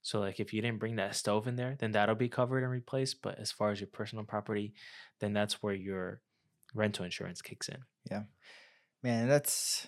So, 0.07 0.21
like, 0.21 0.39
if 0.39 0.53
you 0.53 0.61
didn't 0.61 0.79
bring 0.79 0.95
that 0.95 1.17
stove 1.17 1.47
in 1.47 1.57
there, 1.57 1.75
then 1.79 1.91
that'll 1.91 2.15
be 2.15 2.29
covered 2.29 2.63
and 2.63 2.71
replaced. 2.71 3.21
But 3.21 3.39
as 3.39 3.51
far 3.51 3.71
as 3.71 3.81
your 3.81 3.89
personal 3.91 4.23
property, 4.23 4.73
then 5.19 5.33
that's 5.33 5.61
where 5.61 5.73
your 5.73 6.21
rental 6.73 7.03
insurance 7.03 7.41
kicks 7.41 7.67
in. 7.67 7.79
Yeah. 8.09 8.23
Man, 9.03 9.27
that's 9.27 9.85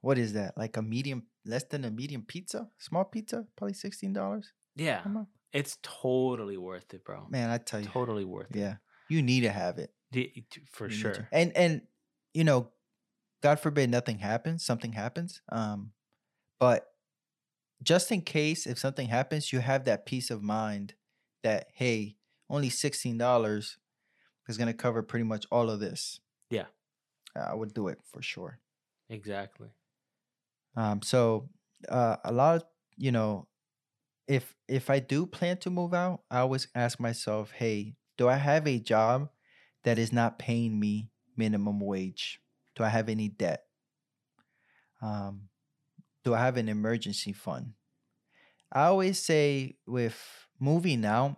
what 0.00 0.18
is 0.18 0.32
that? 0.32 0.58
Like 0.58 0.76
a 0.76 0.82
medium, 0.82 1.22
less 1.46 1.62
than 1.62 1.84
a 1.84 1.90
medium 1.92 2.22
pizza, 2.26 2.68
small 2.78 3.04
pizza, 3.04 3.46
probably 3.56 3.74
sixteen 3.74 4.12
dollars. 4.12 4.52
Yeah, 4.74 5.02
it's 5.52 5.78
totally 5.82 6.56
worth 6.56 6.92
it, 6.92 7.04
bro. 7.04 7.28
Man, 7.30 7.48
I 7.48 7.58
tell 7.58 7.78
you, 7.80 7.86
totally 7.86 8.24
worth 8.24 8.50
it. 8.50 8.58
yeah, 8.58 8.74
you 9.08 9.22
need 9.22 9.42
to 9.42 9.50
have 9.50 9.78
it 9.78 9.94
The- 10.10 10.32
for 10.72 10.88
You 10.88 10.96
sure. 10.96 11.28
And 11.30 11.56
and 11.56 11.82
you 12.34 12.42
know, 12.42 12.70
God 13.40 13.60
forbid 13.60 13.88
nothing 13.88 14.18
happens, 14.18 14.64
something 14.64 14.92
happens. 14.94 15.42
Um, 15.48 15.92
but 16.58 16.89
just 17.82 18.12
in 18.12 18.22
case 18.22 18.66
if 18.66 18.78
something 18.78 19.08
happens, 19.08 19.52
you 19.52 19.60
have 19.60 19.84
that 19.84 20.06
peace 20.06 20.30
of 20.30 20.42
mind 20.42 20.94
that 21.42 21.68
hey, 21.74 22.16
only 22.48 22.70
sixteen 22.70 23.18
dollars 23.18 23.78
is 24.48 24.58
gonna 24.58 24.74
cover 24.74 25.02
pretty 25.02 25.24
much 25.24 25.46
all 25.50 25.70
of 25.70 25.80
this. 25.80 26.20
Yeah. 26.50 26.66
I 27.36 27.54
would 27.54 27.74
do 27.74 27.88
it 27.88 27.98
for 28.04 28.22
sure. 28.22 28.60
Exactly. 29.08 29.70
Um, 30.76 31.02
so 31.02 31.50
uh, 31.88 32.16
a 32.24 32.32
lot 32.32 32.56
of 32.56 32.64
you 32.96 33.12
know, 33.12 33.48
if 34.28 34.56
if 34.68 34.90
I 34.90 35.00
do 35.00 35.26
plan 35.26 35.58
to 35.58 35.70
move 35.70 35.94
out, 35.94 36.24
I 36.30 36.40
always 36.40 36.68
ask 36.74 37.00
myself, 37.00 37.52
hey, 37.52 37.96
do 38.18 38.28
I 38.28 38.36
have 38.36 38.66
a 38.66 38.78
job 38.78 39.30
that 39.84 39.98
is 39.98 40.12
not 40.12 40.38
paying 40.38 40.80
me 40.80 41.10
minimum 41.36 41.80
wage? 41.80 42.40
Do 42.76 42.84
I 42.84 42.88
have 42.88 43.08
any 43.08 43.28
debt? 43.28 43.64
Um, 45.02 45.49
do 46.24 46.34
I 46.34 46.40
have 46.40 46.56
an 46.56 46.68
emergency 46.68 47.32
fund? 47.32 47.72
I 48.72 48.84
always 48.84 49.18
say 49.18 49.76
with 49.86 50.46
moving 50.58 51.04
out 51.04 51.36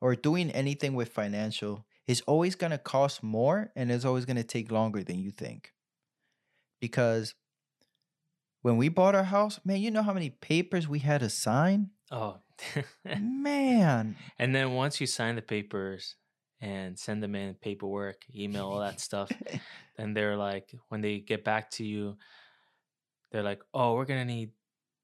or 0.00 0.14
doing 0.14 0.50
anything 0.50 0.94
with 0.94 1.08
financial, 1.08 1.84
it's 2.06 2.20
always 2.22 2.54
going 2.54 2.70
to 2.70 2.78
cost 2.78 3.22
more 3.22 3.70
and 3.76 3.90
it's 3.90 4.04
always 4.04 4.24
going 4.24 4.36
to 4.36 4.44
take 4.44 4.70
longer 4.70 5.02
than 5.02 5.18
you 5.18 5.30
think. 5.30 5.72
Because 6.80 7.34
when 8.62 8.76
we 8.76 8.88
bought 8.88 9.14
our 9.14 9.24
house, 9.24 9.60
man, 9.64 9.80
you 9.80 9.90
know 9.90 10.02
how 10.02 10.12
many 10.12 10.30
papers 10.30 10.88
we 10.88 11.00
had 11.00 11.20
to 11.20 11.28
sign? 11.28 11.90
Oh, 12.10 12.38
man. 13.04 14.16
and 14.38 14.54
then 14.54 14.72
once 14.72 15.00
you 15.00 15.06
sign 15.06 15.36
the 15.36 15.42
papers, 15.42 16.16
and 16.60 16.98
send 16.98 17.22
them 17.22 17.34
in 17.34 17.54
paperwork, 17.54 18.22
email, 18.34 18.66
all 18.66 18.80
that 18.80 19.00
stuff. 19.00 19.30
and 19.98 20.16
they're 20.16 20.36
like, 20.36 20.74
when 20.88 21.00
they 21.00 21.18
get 21.18 21.44
back 21.44 21.70
to 21.72 21.84
you, 21.84 22.16
they're 23.32 23.42
like, 23.42 23.62
oh, 23.74 23.94
we're 23.94 24.04
going 24.04 24.20
to 24.26 24.32
need 24.34 24.50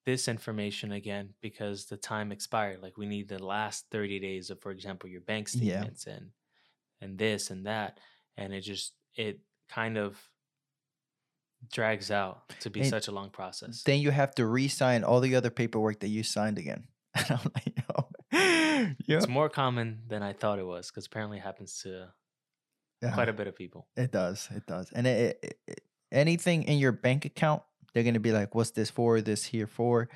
this 0.07 0.27
information 0.29 0.93
again 0.93 1.31
because 1.41 1.87
the 1.87 1.97
time 1.97 2.33
expired. 2.33 2.81
Like 2.83 2.97
we 2.99 3.07
need 3.07 3.29
the 3.29 3.43
last 3.43 3.87
30 3.91 4.19
days 4.21 4.51
of, 4.51 4.61
for 4.61 4.71
example, 4.71 5.09
your 5.09 5.21
bank 5.21 5.49
Yeah. 5.55 5.79
statements 5.81 6.07
and 6.07 6.31
and 7.01 7.19
this 7.19 7.51
and 7.51 7.67
that. 7.67 7.99
And 8.37 8.53
it 8.53 8.63
just 8.63 8.95
it 9.15 9.41
kind 9.69 9.97
of 9.99 10.17
drags 11.73 12.11
out 12.11 12.49
to 12.61 12.71
be 12.71 12.81
And 12.81 12.89
such 12.91 13.09
a 13.09 13.13
long 13.13 13.31
process. 13.31 13.83
Then 13.85 14.01
you 14.01 14.11
have 14.11 14.35
to 14.37 14.47
re-sign 14.47 15.05
all 15.05 15.21
the 15.21 15.37
other 15.37 15.51
paperwork 15.51 16.01
that 16.01 16.09
you 16.09 16.23
signed 16.23 16.59
again. 16.59 16.85
And 17.15 17.31
I'm 17.31 17.53
like, 17.55 17.77
yo, 17.77 18.09
yeah, 18.33 18.89
It's 19.19 19.29
more 19.29 19.49
common 19.49 20.01
than 20.09 20.23
I 20.23 20.33
thought 20.33 20.59
it 20.59 20.67
was 20.67 20.91
because 20.91 21.07
apparently 21.07 21.39
it 21.39 21.43
happens 21.43 21.81
to 21.83 22.09
quite 23.13 23.29
a 23.29 23.33
bit 23.33 23.47
of 23.47 23.55
people. 23.55 23.87
It 23.97 24.11
does. 24.13 24.49
It 24.55 24.67
does. 24.67 24.91
And 24.93 25.07
it, 25.07 25.39
it, 25.43 25.59
it- 25.69 25.81
anything 26.11 26.65
in 26.65 26.79
your 26.79 26.93
bank 26.93 27.25
account, 27.25 27.63
they're 27.93 28.05
gonna 28.05 28.21
be 28.21 28.33
like, 28.33 28.55
"What's 28.55 28.71
this 28.71 28.91
for? 28.91 29.21
This 29.21 29.45
here 29.45 29.67
for?" 29.67 30.09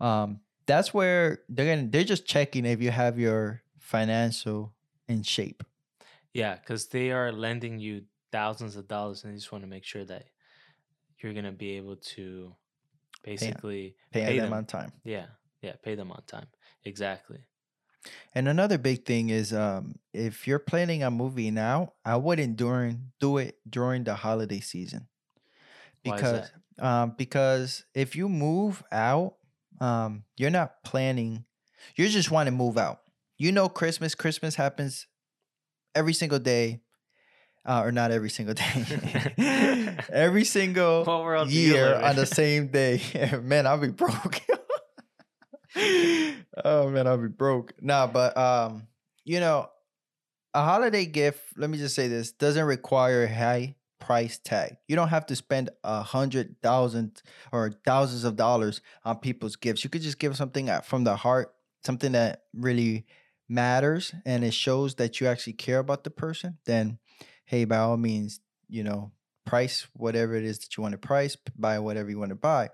Um, 0.00 0.40
that's 0.66 0.92
where 0.94 1.40
they're 1.48 1.76
gonna. 1.76 1.88
They're 1.88 2.04
just 2.04 2.26
checking 2.26 2.64
if 2.66 2.80
you 2.80 2.90
have 2.90 3.18
your 3.18 3.62
financial 3.78 4.74
in 5.08 5.22
shape. 5.22 5.62
Yeah, 6.32 6.54
because 6.56 6.86
they 6.88 7.10
are 7.10 7.30
lending 7.32 7.78
you 7.78 8.04
thousands 8.30 8.76
of 8.76 8.88
dollars 8.88 9.24
and 9.24 9.32
they 9.32 9.36
just 9.36 9.52
want 9.52 9.64
to 9.64 9.68
make 9.68 9.84
sure 9.84 10.04
that 10.04 10.24
you're 11.18 11.34
gonna 11.34 11.52
be 11.52 11.72
able 11.76 11.96
to 11.96 12.54
basically 13.22 13.96
Paying 14.12 14.26
pay 14.26 14.36
them, 14.38 14.50
them. 14.50 14.58
on 14.58 14.64
time. 14.64 14.92
Yeah, 15.04 15.26
yeah, 15.60 15.74
pay 15.82 15.94
them 15.94 16.10
on 16.10 16.22
time. 16.26 16.46
Exactly. 16.84 17.44
And 18.34 18.48
another 18.48 18.78
big 18.78 19.04
thing 19.04 19.30
is, 19.30 19.52
um, 19.52 19.94
if 20.12 20.48
you're 20.48 20.58
planning 20.58 21.04
a 21.04 21.10
movie 21.10 21.50
now, 21.52 21.92
I 22.04 22.16
wouldn't 22.16 22.56
during 22.56 23.12
do 23.20 23.38
it 23.38 23.58
during 23.68 24.02
the 24.04 24.14
holiday 24.16 24.58
season 24.58 25.06
because 26.02 26.50
um, 26.78 27.14
because 27.16 27.84
if 27.94 28.16
you 28.16 28.28
move 28.28 28.82
out, 28.92 29.34
um, 29.80 30.24
you're 30.36 30.50
not 30.50 30.82
planning. 30.84 31.44
You 31.96 32.08
just 32.08 32.30
want 32.30 32.46
to 32.46 32.52
move 32.52 32.78
out. 32.78 33.00
You 33.38 33.52
know, 33.52 33.68
Christmas. 33.68 34.14
Christmas 34.14 34.54
happens 34.54 35.06
every 35.94 36.12
single 36.12 36.38
day, 36.38 36.80
uh, 37.66 37.82
or 37.84 37.92
not 37.92 38.10
every 38.10 38.30
single 38.30 38.54
day. 39.36 39.96
every 40.12 40.44
single 40.44 41.46
year 41.48 41.94
on 41.94 42.16
the 42.16 42.26
same 42.26 42.68
day. 42.68 43.00
man, 43.42 43.66
I'll 43.66 43.78
be 43.78 43.88
broke. 43.88 44.40
oh 46.64 46.88
man, 46.90 47.06
I'll 47.06 47.18
be 47.18 47.28
broke. 47.28 47.72
Nah, 47.80 48.06
but 48.06 48.36
um, 48.36 48.86
you 49.24 49.40
know, 49.40 49.68
a 50.54 50.62
holiday 50.62 51.06
gift, 51.06 51.40
let 51.56 51.70
me 51.70 51.78
just 51.78 51.94
say 51.94 52.08
this, 52.08 52.32
doesn't 52.32 52.64
require 52.64 53.24
a 53.24 53.34
high 53.34 53.76
price 54.02 54.36
tag. 54.42 54.76
You 54.88 54.96
don't 54.96 55.08
have 55.08 55.26
to 55.26 55.36
spend 55.36 55.70
a 55.84 56.02
hundred 56.02 56.56
thousand 56.60 57.22
or 57.52 57.72
thousands 57.84 58.24
of 58.24 58.34
dollars 58.34 58.80
on 59.04 59.18
people's 59.18 59.54
gifts. 59.54 59.84
You 59.84 59.90
could 59.90 60.02
just 60.02 60.18
give 60.18 60.36
something 60.36 60.68
from 60.82 61.04
the 61.04 61.14
heart, 61.14 61.54
something 61.84 62.10
that 62.12 62.42
really 62.52 63.06
matters 63.48 64.12
and 64.26 64.44
it 64.44 64.54
shows 64.54 64.96
that 64.96 65.20
you 65.20 65.28
actually 65.28 65.52
care 65.52 65.78
about 65.78 66.02
the 66.02 66.10
person, 66.10 66.58
then 66.66 66.98
hey, 67.44 67.64
by 67.64 67.76
all 67.76 67.96
means, 67.96 68.40
you 68.68 68.82
know, 68.82 69.12
price 69.46 69.86
whatever 69.92 70.34
it 70.34 70.44
is 70.44 70.58
that 70.58 70.76
you 70.76 70.82
want 70.82 70.92
to 70.92 70.98
price, 70.98 71.36
buy 71.56 71.78
whatever 71.78 72.10
you 72.10 72.18
want 72.18 72.30
to 72.30 72.34
buy. 72.34 72.70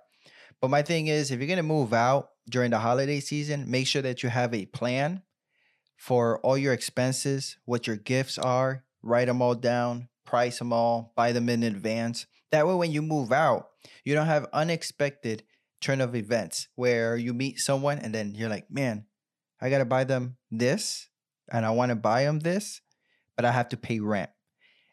But 0.62 0.70
my 0.70 0.82
thing 0.82 1.08
is, 1.08 1.30
if 1.30 1.38
you're 1.38 1.48
gonna 1.48 1.62
move 1.62 1.92
out 1.92 2.30
during 2.48 2.70
the 2.70 2.78
holiday 2.78 3.20
season, 3.20 3.70
make 3.70 3.86
sure 3.86 4.02
that 4.02 4.22
you 4.22 4.30
have 4.30 4.54
a 4.54 4.64
plan 4.66 5.22
for 5.96 6.38
all 6.40 6.56
your 6.56 6.72
expenses, 6.72 7.58
what 7.66 7.86
your 7.86 7.96
gifts 7.96 8.38
are, 8.38 8.84
write 9.02 9.26
them 9.26 9.42
all 9.42 9.54
down, 9.54 10.08
price 10.28 10.58
them 10.58 10.74
all, 10.74 11.14
buy 11.16 11.32
them 11.32 11.48
in 11.48 11.62
advance. 11.62 12.26
That 12.52 12.66
way, 12.66 12.74
when 12.74 12.92
you 12.92 13.00
move 13.00 13.32
out, 13.32 13.70
you 14.04 14.14
don't 14.14 14.26
have 14.26 14.46
unexpected 14.52 15.42
turn 15.80 16.02
of 16.02 16.14
events 16.14 16.68
where 16.74 17.16
you 17.16 17.32
meet 17.32 17.58
someone 17.58 17.98
and 17.98 18.14
then 18.14 18.34
you're 18.34 18.50
like, 18.50 18.70
man, 18.70 19.06
I 19.58 19.70
gotta 19.70 19.86
buy 19.86 20.04
them 20.04 20.36
this 20.50 21.08
and 21.50 21.64
I 21.64 21.70
wanna 21.70 21.96
buy 21.96 22.24
them 22.24 22.40
this, 22.40 22.82
but 23.36 23.46
I 23.46 23.52
have 23.52 23.70
to 23.70 23.78
pay 23.78 24.00
rent. 24.00 24.28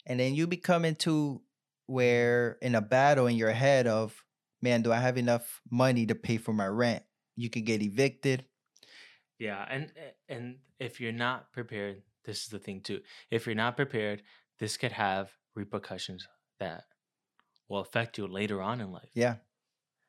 And 0.06 0.22
then 0.22 0.36
you 0.36 0.48
become 0.48 0.86
into 0.86 1.42
where 1.88 2.58
in 2.62 2.74
a 2.74 2.82
battle 2.82 3.28
in 3.28 3.36
your 3.36 3.52
head 3.52 3.88
of, 3.88 4.24
man, 4.62 4.84
do 4.84 4.94
I 4.94 5.00
have 5.00 5.18
enough 5.18 5.62
money 5.70 6.06
to 6.06 6.16
pay 6.16 6.38
for 6.38 6.54
my 6.54 6.68
rent? 6.68 7.04
You 7.36 7.50
could 7.50 7.66
get 7.66 7.82
evicted. 7.82 8.46
Yeah, 9.38 9.66
and 9.70 9.92
eh, 9.98 10.34
and 10.34 10.60
if 10.80 11.02
you're 11.02 11.12
not 11.12 11.52
prepared, 11.52 12.04
this 12.24 12.44
is 12.44 12.48
the 12.48 12.60
thing 12.60 12.80
too. 12.80 13.02
If 13.30 13.46
you're 13.46 13.56
not 13.56 13.76
prepared, 13.76 14.22
this 14.60 14.78
could 14.78 14.92
have 14.94 15.32
repercussions 15.56 16.28
that 16.60 16.86
will 17.70 17.80
affect 17.80 18.18
you 18.18 18.28
later 18.28 18.62
on 18.62 18.82
in 18.82 18.92
life. 18.92 19.10
Yeah. 19.14 19.36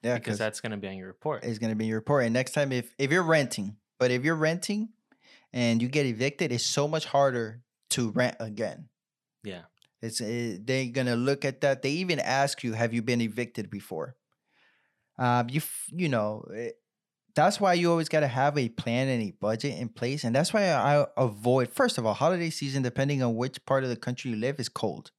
Yeah. 0.02 0.14
because 0.18 0.38
that's 0.38 0.60
going 0.60 0.72
to 0.72 0.76
be 0.76 0.86
on 0.88 0.96
your 0.96 1.08
report. 1.08 1.42
It's 1.44 1.58
going 1.58 1.70
to 1.72 1.76
be 1.76 1.86
your 1.86 1.98
report. 1.98 2.24
And 2.24 2.32
next 2.34 2.52
time, 2.52 2.70
if 2.70 2.94
if 2.98 3.10
you're 3.10 3.22
renting, 3.24 3.76
but 3.98 4.10
if 4.10 4.24
you're 4.24 4.36
renting 4.36 4.90
and 5.52 5.80
you 5.82 5.88
get 5.88 6.06
evicted, 6.06 6.52
it's 6.52 6.66
so 6.66 6.86
much 6.86 7.06
harder 7.06 7.62
to 7.90 8.10
rent 8.10 8.36
again. 8.40 8.88
Yeah, 9.42 9.62
It's 10.02 10.20
eh, 10.20 10.58
they're 10.60 10.86
gonna 10.90 11.16
look 11.16 11.44
at 11.44 11.60
that. 11.62 11.82
They 11.82 11.90
even 11.92 12.18
ask 12.20 12.62
you, 12.64 12.72
"Have 12.74 12.92
you 12.92 13.00
been 13.02 13.20
evicted 13.20 13.70
before?" 13.70 14.16
Um, 15.18 15.48
you 15.48 15.60
you 15.88 16.08
know, 16.08 16.44
eh, 16.54 16.70
that's 17.36 17.60
why 17.60 17.74
you 17.74 17.90
always 17.90 18.08
got 18.08 18.20
to 18.20 18.28
have 18.28 18.58
a 18.58 18.68
plan 18.68 19.08
and 19.08 19.22
a 19.22 19.30
budget 19.30 19.78
in 19.78 19.88
place, 19.88 20.24
and 20.24 20.34
that's 20.34 20.52
why 20.52 20.72
I 20.72 21.06
avoid. 21.16 21.68
First 21.70 21.98
of 21.98 22.06
all, 22.06 22.14
holiday 22.14 22.50
season, 22.50 22.82
depending 22.82 23.22
on 23.22 23.36
which 23.36 23.64
part 23.64 23.84
of 23.84 23.90
the 23.90 23.96
country 23.96 24.32
you 24.32 24.36
live, 24.36 24.58
is 24.58 24.68
cold. 24.68 25.12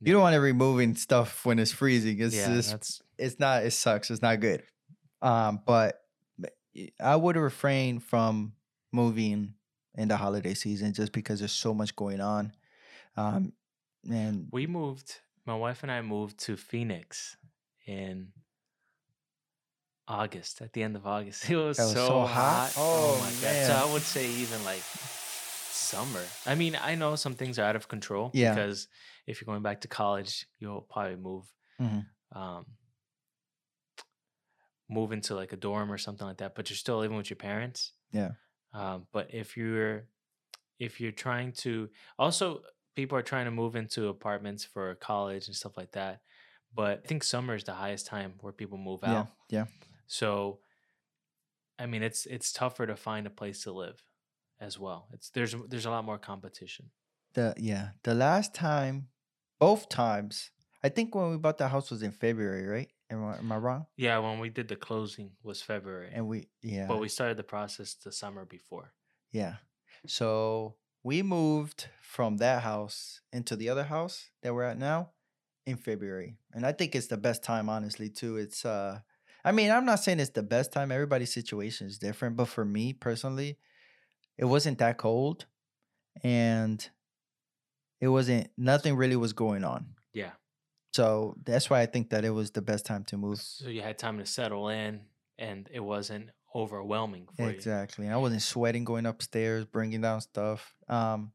You 0.00 0.12
don't 0.12 0.22
want 0.22 0.34
to 0.34 0.40
removing 0.40 0.96
stuff 0.96 1.46
when 1.46 1.60
it's 1.60 1.70
freezing. 1.70 2.20
It's 2.20 2.34
yeah, 2.34 2.48
just 2.48 2.70
that's 2.70 3.02
it's 3.18 3.38
not 3.38 3.64
it 3.64 3.70
sucks 3.70 4.10
it's 4.10 4.20
not 4.20 4.40
good 4.40 4.64
um 5.22 5.60
but 5.64 6.00
I 7.00 7.16
would 7.16 7.36
refrain 7.36 8.00
from 8.00 8.54
moving 8.90 9.54
in 9.94 10.08
the 10.08 10.16
holiday 10.16 10.54
season 10.54 10.92
just 10.92 11.12
because 11.12 11.38
there's 11.38 11.52
so 11.52 11.72
much 11.72 11.94
going 11.94 12.20
on 12.20 12.52
um 13.16 13.52
and 14.10 14.48
we 14.50 14.66
moved. 14.66 15.20
My 15.46 15.54
wife 15.54 15.82
and 15.82 15.92
I 15.92 16.02
moved 16.02 16.38
to 16.40 16.56
Phoenix 16.56 17.36
in 17.86 18.32
August. 20.12 20.60
At 20.60 20.72
the 20.72 20.82
end 20.82 20.96
of 20.96 21.06
August, 21.06 21.48
it 21.50 21.56
was, 21.56 21.78
was 21.78 21.92
so, 21.92 22.06
so 22.06 22.20
hot. 22.20 22.28
hot? 22.28 22.72
Oh, 22.76 23.16
Oh, 23.16 23.20
my 23.20 23.30
god! 23.42 23.66
So. 23.66 23.72
I 23.88 23.92
would 23.92 24.02
say 24.02 24.28
even 24.30 24.64
like 24.64 24.82
summer. 25.70 26.22
I 26.46 26.54
mean, 26.54 26.78
I 26.80 26.94
know 26.94 27.16
some 27.16 27.34
things 27.34 27.58
are 27.58 27.64
out 27.64 27.76
of 27.76 27.88
control. 27.88 28.30
Yeah. 28.34 28.54
Because 28.54 28.88
if 29.26 29.40
you're 29.40 29.46
going 29.52 29.62
back 29.62 29.80
to 29.82 29.88
college, 29.88 30.46
you'll 30.58 30.82
probably 30.82 31.16
move. 31.16 31.44
Mhm. 31.80 32.06
Um, 32.34 32.66
move 34.88 35.12
into 35.12 35.34
like 35.34 35.52
a 35.52 35.56
dorm 35.56 35.90
or 35.90 35.98
something 35.98 36.26
like 36.26 36.38
that, 36.38 36.54
but 36.54 36.68
you're 36.68 36.76
still 36.76 36.98
living 36.98 37.16
with 37.16 37.30
your 37.30 37.36
parents. 37.36 37.92
Yeah. 38.12 38.32
Um, 38.74 39.06
but 39.12 39.32
if 39.32 39.56
you're 39.56 40.04
if 40.78 41.00
you're 41.00 41.12
trying 41.12 41.52
to 41.52 41.88
also 42.18 42.62
people 42.94 43.16
are 43.16 43.22
trying 43.22 43.46
to 43.46 43.50
move 43.50 43.76
into 43.76 44.08
apartments 44.08 44.64
for 44.64 44.94
college 44.96 45.46
and 45.46 45.56
stuff 45.56 45.76
like 45.76 45.92
that. 45.92 46.20
But 46.74 47.02
I 47.04 47.06
think 47.06 47.22
summer 47.24 47.54
is 47.54 47.64
the 47.64 47.74
highest 47.74 48.06
time 48.06 48.34
where 48.40 48.52
people 48.52 48.78
move 48.78 49.00
yeah 49.02 49.18
out. 49.20 49.28
yeah 49.50 49.64
So 50.06 50.60
I 51.78 51.86
mean 51.86 52.02
it's 52.02 52.26
it's 52.26 52.52
tougher 52.52 52.86
to 52.86 52.96
find 52.96 53.26
a 53.26 53.30
place 53.30 53.62
to 53.64 53.72
live 53.72 54.02
as 54.60 54.78
well. 54.78 55.08
It's 55.12 55.30
there's 55.30 55.54
there's 55.68 55.86
a 55.86 55.90
lot 55.90 56.04
more 56.04 56.18
competition. 56.18 56.90
the 57.34 57.54
yeah 57.56 57.90
the 58.04 58.14
last 58.14 58.52
time 58.54 59.08
both 59.58 59.88
times 59.88 60.50
i 60.84 60.88
think 60.90 61.14
when 61.14 61.30
we 61.30 61.38
bought 61.38 61.56
the 61.56 61.68
house 61.68 61.90
was 61.90 62.02
in 62.02 62.12
february 62.12 62.66
right 62.66 62.90
am 63.10 63.24
I, 63.24 63.38
am 63.38 63.50
I 63.52 63.56
wrong 63.56 63.86
Yeah, 63.96 64.18
when 64.18 64.38
we 64.38 64.50
did 64.50 64.68
the 64.68 64.76
closing 64.76 65.30
was 65.42 65.62
February. 65.62 66.10
and 66.12 66.28
we 66.28 66.38
yeah 66.62 66.86
But 66.88 67.00
we 67.00 67.08
started 67.08 67.36
the 67.38 67.48
process 67.54 67.94
the 67.94 68.12
summer 68.12 68.44
before. 68.44 68.92
Yeah. 69.40 69.54
So 70.06 70.76
we 71.02 71.22
moved 71.22 71.88
from 72.02 72.36
that 72.38 72.62
house 72.62 73.20
into 73.32 73.54
the 73.56 73.68
other 73.72 73.84
house 73.84 74.16
that 74.42 74.52
we're 74.54 74.68
at 74.72 74.78
now 74.78 75.00
in 75.64 75.76
February. 75.76 76.36
And 76.54 76.66
I 76.66 76.72
think 76.72 76.94
it's 76.94 77.08
the 77.14 77.16
best 77.28 77.42
time, 77.42 77.68
honestly, 77.76 78.08
too. 78.10 78.36
It's 78.44 78.64
uh 78.64 79.00
I 79.44 79.52
mean, 79.52 79.70
I'm 79.70 79.84
not 79.84 80.00
saying 80.00 80.20
it's 80.20 80.30
the 80.30 80.42
best 80.42 80.72
time. 80.72 80.92
Everybody's 80.92 81.32
situation 81.32 81.86
is 81.86 81.98
different, 81.98 82.36
but 82.36 82.46
for 82.46 82.64
me 82.64 82.92
personally, 82.92 83.58
it 84.38 84.44
wasn't 84.44 84.78
that 84.78 84.98
cold 84.98 85.46
and 86.22 86.88
it 88.00 88.08
wasn't 88.08 88.50
nothing 88.56 88.96
really 88.96 89.16
was 89.16 89.32
going 89.32 89.64
on. 89.64 89.86
Yeah. 90.12 90.32
So 90.92 91.36
that's 91.44 91.70
why 91.70 91.80
I 91.80 91.86
think 91.86 92.10
that 92.10 92.24
it 92.24 92.30
was 92.30 92.50
the 92.50 92.62
best 92.62 92.84
time 92.86 93.04
to 93.04 93.16
move. 93.16 93.40
So 93.40 93.68
you 93.68 93.82
had 93.82 93.98
time 93.98 94.18
to 94.18 94.26
settle 94.26 94.68
in 94.68 95.00
and 95.38 95.68
it 95.72 95.80
wasn't 95.80 96.30
overwhelming 96.54 97.28
for 97.34 97.44
you. 97.44 97.48
Exactly. 97.48 98.08
I 98.08 98.16
wasn't 98.16 98.42
sweating 98.42 98.84
going 98.84 99.06
upstairs, 99.06 99.64
bringing 99.64 100.02
down 100.02 100.20
stuff. 100.20 100.74
Um, 100.88 101.32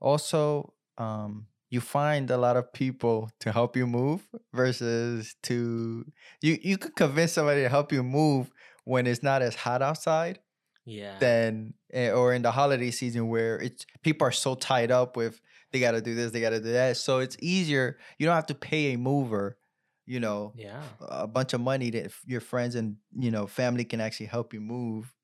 also, 0.00 0.74
um, 0.96 1.46
you 1.70 1.80
find 1.80 2.30
a 2.30 2.36
lot 2.38 2.56
of 2.56 2.72
people 2.72 3.30
to 3.40 3.52
help 3.52 3.76
you 3.76 3.86
move 3.86 4.26
versus 4.54 5.34
to 5.44 6.04
you. 6.42 6.58
You 6.62 6.78
could 6.78 6.96
convince 6.96 7.32
somebody 7.32 7.62
to 7.62 7.68
help 7.68 7.92
you 7.92 8.02
move 8.02 8.50
when 8.84 9.06
it's 9.06 9.22
not 9.22 9.42
as 9.42 9.54
hot 9.54 9.82
outside, 9.82 10.40
Yeah. 10.84 11.18
than 11.18 11.74
eh, 11.92 12.10
or 12.10 12.32
in 12.32 12.42
the 12.42 12.50
holiday 12.52 12.90
season 12.90 13.28
where 13.28 13.58
it's 13.60 13.84
people 14.02 14.26
are 14.26 14.32
so 14.32 14.54
tied 14.54 14.90
up 14.90 15.16
with 15.16 15.40
they 15.72 15.80
got 15.80 15.90
to 15.92 16.00
do 16.00 16.14
this, 16.14 16.32
they 16.32 16.40
got 16.40 16.50
to 16.50 16.60
do 16.60 16.72
that. 16.72 16.96
So 16.96 17.18
it's 17.18 17.36
easier. 17.42 17.98
You 18.18 18.26
don't 18.26 18.34
have 18.34 18.46
to 18.46 18.54
pay 18.54 18.94
a 18.94 18.98
mover, 18.98 19.58
you 20.06 20.18
know, 20.20 20.54
yeah. 20.56 20.82
a 21.00 21.26
bunch 21.26 21.52
of 21.52 21.60
money 21.60 21.90
that 21.90 22.12
your 22.24 22.40
friends 22.40 22.74
and 22.74 22.96
you 23.18 23.30
know 23.30 23.46
family 23.46 23.84
can 23.84 24.00
actually 24.00 24.26
help 24.26 24.54
you 24.54 24.60
move. 24.62 25.14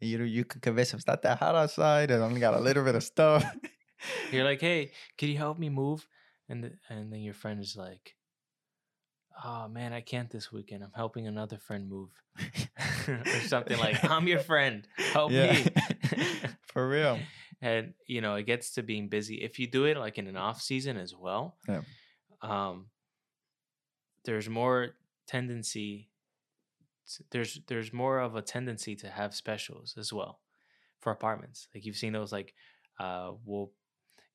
And 0.00 0.08
you 0.10 0.18
know 0.18 0.24
you 0.24 0.44
can 0.44 0.60
convince 0.60 0.90
them 0.92 0.98
it's 0.98 1.06
not 1.08 1.22
that 1.22 1.38
hot 1.40 1.54
outside, 1.56 2.10
and 2.12 2.22
I 2.22 2.26
only 2.26 2.40
got 2.40 2.54
a 2.54 2.60
little 2.60 2.84
bit 2.84 2.94
of 2.94 3.02
stuff. 3.02 3.44
You're 4.30 4.44
like, 4.44 4.60
hey, 4.60 4.92
can 5.18 5.28
you 5.28 5.36
help 5.38 5.58
me 5.58 5.68
move? 5.68 6.06
And 6.48 6.62
th- 6.62 6.74
and 6.88 7.12
then 7.12 7.20
your 7.20 7.34
friend 7.34 7.60
is 7.60 7.76
like, 7.76 8.16
oh 9.44 9.68
man, 9.68 9.92
I 9.92 10.00
can't 10.00 10.30
this 10.30 10.52
weekend. 10.52 10.82
I'm 10.82 10.92
helping 10.94 11.26
another 11.26 11.58
friend 11.58 11.88
move, 11.88 12.10
or 13.08 13.24
something 13.46 13.78
like, 13.78 14.04
I'm 14.04 14.26
your 14.28 14.40
friend, 14.40 14.86
help 15.12 15.30
me. 15.32 15.66
for 16.72 16.88
real. 16.88 17.18
and 17.62 17.94
you 18.06 18.20
know, 18.20 18.34
it 18.36 18.44
gets 18.46 18.72
to 18.74 18.82
being 18.82 19.08
busy. 19.08 19.36
If 19.36 19.58
you 19.58 19.66
do 19.70 19.84
it 19.84 19.96
like 19.96 20.18
in 20.18 20.26
an 20.26 20.36
off 20.36 20.60
season 20.60 20.96
as 20.96 21.14
well, 21.14 21.56
Yeah. 21.68 21.82
um, 22.42 22.86
there's 24.24 24.48
more 24.48 24.90
tendency. 25.26 26.10
There's 27.30 27.60
there's 27.66 27.92
more 27.92 28.20
of 28.20 28.36
a 28.36 28.42
tendency 28.42 28.94
to 28.96 29.08
have 29.08 29.34
specials 29.34 29.94
as 29.98 30.12
well 30.12 30.40
for 31.00 31.10
apartments. 31.12 31.68
Like 31.74 31.84
you've 31.86 31.96
seen 31.96 32.12
those 32.12 32.30
like 32.32 32.54
uh 33.00 33.32
we'll 33.44 33.72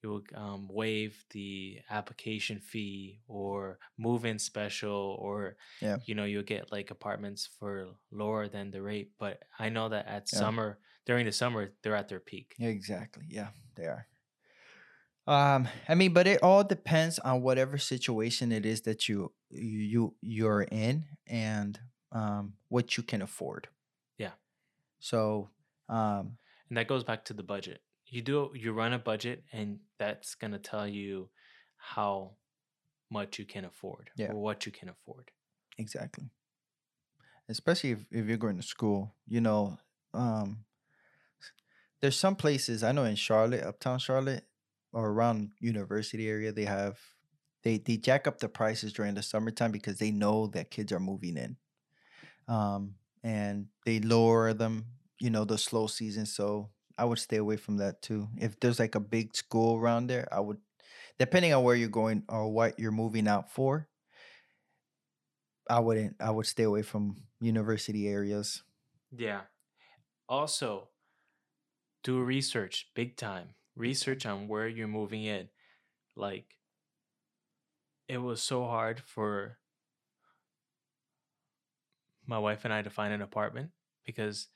you 0.06 0.12
will 0.12 0.24
um, 0.36 0.68
waive 0.70 1.26
the 1.32 1.80
application 1.90 2.60
fee 2.60 3.20
or 3.28 3.80
move 3.98 4.24
in 4.26 4.38
special 4.38 5.18
or 5.20 5.58
Yeah. 5.82 5.98
you 6.06 6.14
know 6.16 6.26
you'll 6.26 6.44
get 6.44 6.72
like 6.72 6.92
apartments 6.92 7.50
for 7.60 7.90
lower 8.12 8.48
than 8.48 8.70
the 8.72 8.82
rate 8.82 9.10
but 9.18 9.44
i 9.58 9.70
know 9.70 9.90
that 9.90 10.06
at 10.08 10.30
Yeah. 10.32 10.40
summer 10.40 10.78
during 11.06 11.26
the 11.26 11.32
summer 11.32 11.72
they're 11.82 11.96
at 11.96 12.08
their 12.08 12.20
peak 12.20 12.56
exactly. 12.60 13.26
Yeah, 13.30 13.50
they 13.76 13.86
are. 13.86 14.08
Um, 15.28 15.68
I 15.90 15.96
mean, 15.96 16.14
but 16.14 16.28
it 16.28 16.44
all 16.44 16.64
depends 16.64 17.18
on 17.20 17.42
whatever 17.42 17.78
situation 17.80 18.52
it 18.52 18.66
is 18.66 18.82
that 18.82 19.10
you 19.10 19.34
you 19.50 20.16
you're 20.22 20.62
in 20.72 21.06
and 21.26 21.80
um 22.12 22.54
what 22.70 22.96
you 22.98 23.02
can 23.04 23.22
afford. 23.24 23.68
Yeah. 24.18 24.34
So, 25.00 25.50
um, 25.90 26.38
and 26.70 26.78
that 26.78 26.88
goes 26.88 27.04
back 27.04 27.26
to 27.26 27.34
the 27.34 27.44
budget 27.44 27.82
you 28.16 28.22
do 28.22 28.52
you 28.56 28.72
run 28.72 28.94
a 28.94 29.00
budget 29.00 29.44
and 29.52 29.80
that's 30.00 30.36
going 30.36 30.52
to 30.52 30.60
tell 30.60 30.88
you 30.88 31.30
how 31.78 32.32
much 33.12 33.38
you 33.38 33.46
can 33.46 33.66
afford 33.66 34.10
Yeah. 34.16 34.32
or 34.32 34.42
what 34.42 34.66
you 34.66 34.72
can 34.72 34.90
afford 34.90 35.32
exactly. 35.78 36.30
Especially 37.48 37.92
if, 37.92 38.00
if 38.12 38.26
you're 38.26 38.38
going 38.38 38.58
to 38.58 38.64
school, 38.64 39.14
you 39.28 39.40
know, 39.40 39.78
um, 40.16 40.66
there's 42.02 42.18
some 42.18 42.36
places 42.36 42.84
I 42.84 42.92
know 42.92 43.04
in 43.04 43.16
Charlotte, 43.16 43.64
uptown 43.64 44.00
Charlotte, 44.00 44.46
or 44.92 45.10
around 45.10 45.52
university 45.60 46.28
area, 46.28 46.52
they 46.52 46.66
have 46.66 46.98
they 47.64 47.78
they 47.78 47.98
jack 47.98 48.28
up 48.28 48.40
the 48.40 48.50
prices 48.50 48.94
during 48.94 49.14
the 49.14 49.22
summertime 49.22 49.72
because 49.72 50.00
they 50.00 50.12
know 50.12 50.48
that 50.48 50.72
kids 50.72 50.92
are 50.92 51.00
moving 51.00 51.38
in, 51.38 51.58
um, 52.48 52.96
and 53.24 53.68
they 53.86 54.00
lower 54.00 54.54
them, 54.54 54.86
you 55.20 55.30
know, 55.30 55.46
the 55.46 55.58
slow 55.58 55.88
season. 55.88 56.26
So 56.26 56.70
I 56.98 57.06
would 57.06 57.20
stay 57.20 57.38
away 57.38 57.58
from 57.58 57.78
that 57.78 58.02
too. 58.02 58.30
If 58.38 58.60
there's 58.60 58.80
like 58.80 58.96
a 58.96 59.00
big 59.00 59.36
school 59.36 59.78
around 59.78 60.08
there, 60.08 60.28
I 60.32 60.40
would, 60.40 60.60
depending 61.20 61.54
on 61.54 61.64
where 61.64 61.76
you're 61.76 61.90
going 61.90 62.24
or 62.30 62.52
what 62.52 62.80
you're 62.80 62.92
moving 62.92 63.28
out 63.28 63.52
for. 63.52 63.90
I 65.70 65.80
wouldn't. 65.80 66.16
I 66.20 66.32
would 66.32 66.46
stay 66.46 66.64
away 66.64 66.82
from 66.82 67.28
university 67.40 68.08
areas. 68.08 68.64
yeah 69.12 69.42
also 70.30 70.90
do 72.04 72.22
research 72.22 72.92
big 72.94 73.18
time 73.18 73.56
research 73.76 74.26
on 74.26 74.48
where 74.48 74.68
you're 74.68 74.88
moving 74.88 75.24
in 75.24 75.50
like 76.16 76.58
it 78.08 78.18
was 78.18 78.42
so 78.42 78.66
hard 78.66 79.00
for 79.00 79.58
my 82.26 82.40
wife 82.40 82.66
and 82.66 82.74
I 82.74 82.82
to 82.82 82.90
find 82.90 83.14
an 83.14 83.22
apartment 83.22 83.72
because 84.06 84.48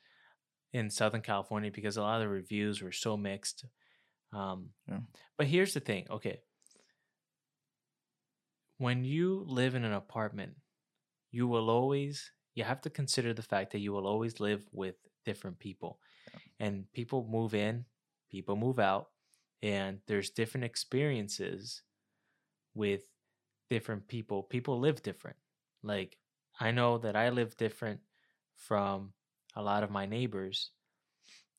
in 0.74 0.90
Southern 0.90 1.22
California 1.22 1.72
because 1.72 1.98
a 1.98 2.02
lot 2.02 2.22
of 2.22 2.22
the 2.22 2.30
reviews 2.30 2.82
were 2.82 2.92
so 2.92 3.18
mixed. 3.18 3.66
Um, 4.34 4.70
Yeah. 4.88 5.00
But 5.38 5.48
here's 5.48 5.74
the 5.74 5.80
thing, 5.80 6.08
okay. 6.10 6.42
When 8.78 9.04
you 9.04 9.44
live 9.48 9.76
in 9.76 9.84
an 9.84 9.94
apartment, 9.94 10.56
you 11.32 11.48
will 11.48 11.70
always 11.70 12.32
you 12.56 12.64
have 12.64 12.82
to 12.82 12.90
consider 12.90 13.34
the 13.34 13.42
fact 13.42 13.72
that 13.72 13.80
you 13.80 13.94
will 13.94 14.08
always 14.08 14.40
live 14.40 14.68
with 14.72 14.96
different 15.24 15.60
people. 15.60 16.00
And 16.60 16.92
people 16.92 17.26
move 17.30 17.54
in, 17.54 17.86
people 18.30 18.56
move 18.56 18.80
out, 18.80 19.08
and 19.62 20.00
there's 20.08 20.30
different 20.30 20.66
experiences 20.66 21.84
with 22.74 23.04
different 23.70 24.08
people. 24.08 24.44
People 24.44 24.80
live 24.80 25.02
different. 25.02 25.38
Like 25.84 26.18
I 26.60 26.72
know 26.72 26.98
that 26.98 27.16
I 27.16 27.30
live 27.30 27.56
different 27.56 28.02
from 28.58 29.14
a 29.56 29.62
lot 29.62 29.84
of 29.84 29.90
my 29.90 30.06
neighbors. 30.06 30.72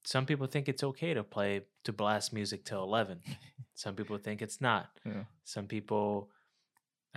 Some 0.05 0.27
people 0.27 0.47
think 0.47 0.69
it's 0.69 0.83
okay 0.83 1.15
to 1.15 1.23
play 1.23 1.63
to 1.85 1.93
blast 1.93 2.33
music 2.33 2.65
till 2.65 2.83
11. 2.83 3.21
Some 3.75 3.95
people 3.95 4.19
think 4.19 4.43
it's 4.43 4.61
not. 4.61 4.91
Yeah. 5.05 5.25
Some 5.45 5.67
people 5.67 6.31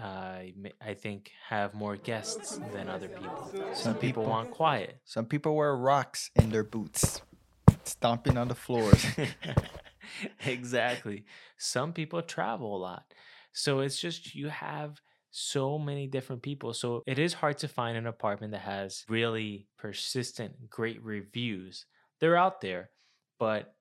uh, 0.02 0.40
I 0.82 0.94
think 0.96 1.32
have 1.50 1.74
more 1.74 1.98
guests 1.98 2.60
than 2.74 2.90
other 2.90 3.08
people. 3.08 3.52
Some, 3.74 3.94
people, 3.96 4.24
people- 4.24 4.26
want 4.26 4.52
quiet. 4.52 5.00
Some 5.06 5.26
people 5.26 5.56
wear 5.56 5.76
rocks 5.76 6.32
in 6.36 6.50
their 6.50 6.64
boots, 6.64 7.22
stomping 7.84 8.38
on 8.38 8.48
the 8.48 8.56
floors. 8.56 9.06
exactly. 10.46 11.26
Some 11.58 11.94
people 11.94 12.22
travel 12.22 12.76
a 12.76 12.80
lot. 12.80 13.14
So 13.52 13.82
it's 13.82 14.00
just 14.00 14.34
you 14.34 14.50
have 14.50 15.00
so 15.36 15.80
many 15.80 16.06
different 16.06 16.44
people. 16.44 16.76
So 16.76 17.02
it 17.08 17.18
is 17.18 17.34
hard 17.34 17.58
to 17.58 17.68
find 17.68 17.98
an 17.98 18.06
apartment 18.06 18.52
that 18.52 18.62
has 18.62 19.04
really 19.10 19.68
persistent, 19.80 20.70
great 20.70 21.04
reviews. 21.04 21.88
They're 22.20 22.38
out 22.38 22.62
there, 22.62 22.92
but 23.40 23.74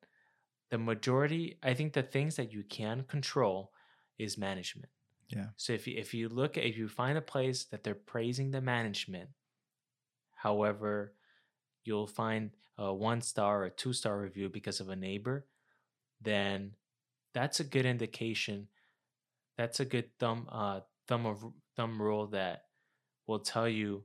the 0.70 0.78
majority, 0.78 1.58
I 1.62 1.74
think 1.74 1.92
the 1.92 2.02
things 2.02 2.36
that 2.36 2.54
you 2.54 2.62
can 2.62 3.04
control 3.04 3.70
is 4.18 4.38
management. 4.38 4.88
Yeah. 5.28 5.48
So 5.56 5.74
if 5.74 5.86
you, 5.86 5.98
if 5.98 6.14
you 6.14 6.30
look 6.30 6.56
at 6.56 6.64
if 6.64 6.78
you 6.78 6.88
find 6.88 7.18
a 7.18 7.22
place 7.22 7.64
that 7.64 7.84
they're 7.84 7.94
praising 7.94 8.50
the 8.50 8.62
management, 8.62 9.28
however, 10.34 11.12
you'll 11.84 12.06
find 12.06 12.50
a 12.78 12.94
one 12.94 13.20
star 13.20 13.64
or 13.64 13.68
two 13.68 13.92
star 13.92 14.18
review 14.18 14.48
because 14.48 14.80
of 14.80 14.88
a 14.88 14.96
neighbor, 14.96 15.44
then 16.22 16.72
that's 17.34 17.60
a 17.60 17.64
good 17.64 17.84
indication. 17.84 18.68
That's 19.58 19.80
a 19.80 19.84
good 19.84 20.18
thumb 20.18 20.48
uh 20.50 20.80
thumb 21.12 21.26
of 21.26 21.44
thumb 21.76 22.00
rule 22.00 22.26
that 22.28 22.62
will 23.26 23.38
tell 23.38 23.68
you 23.68 24.02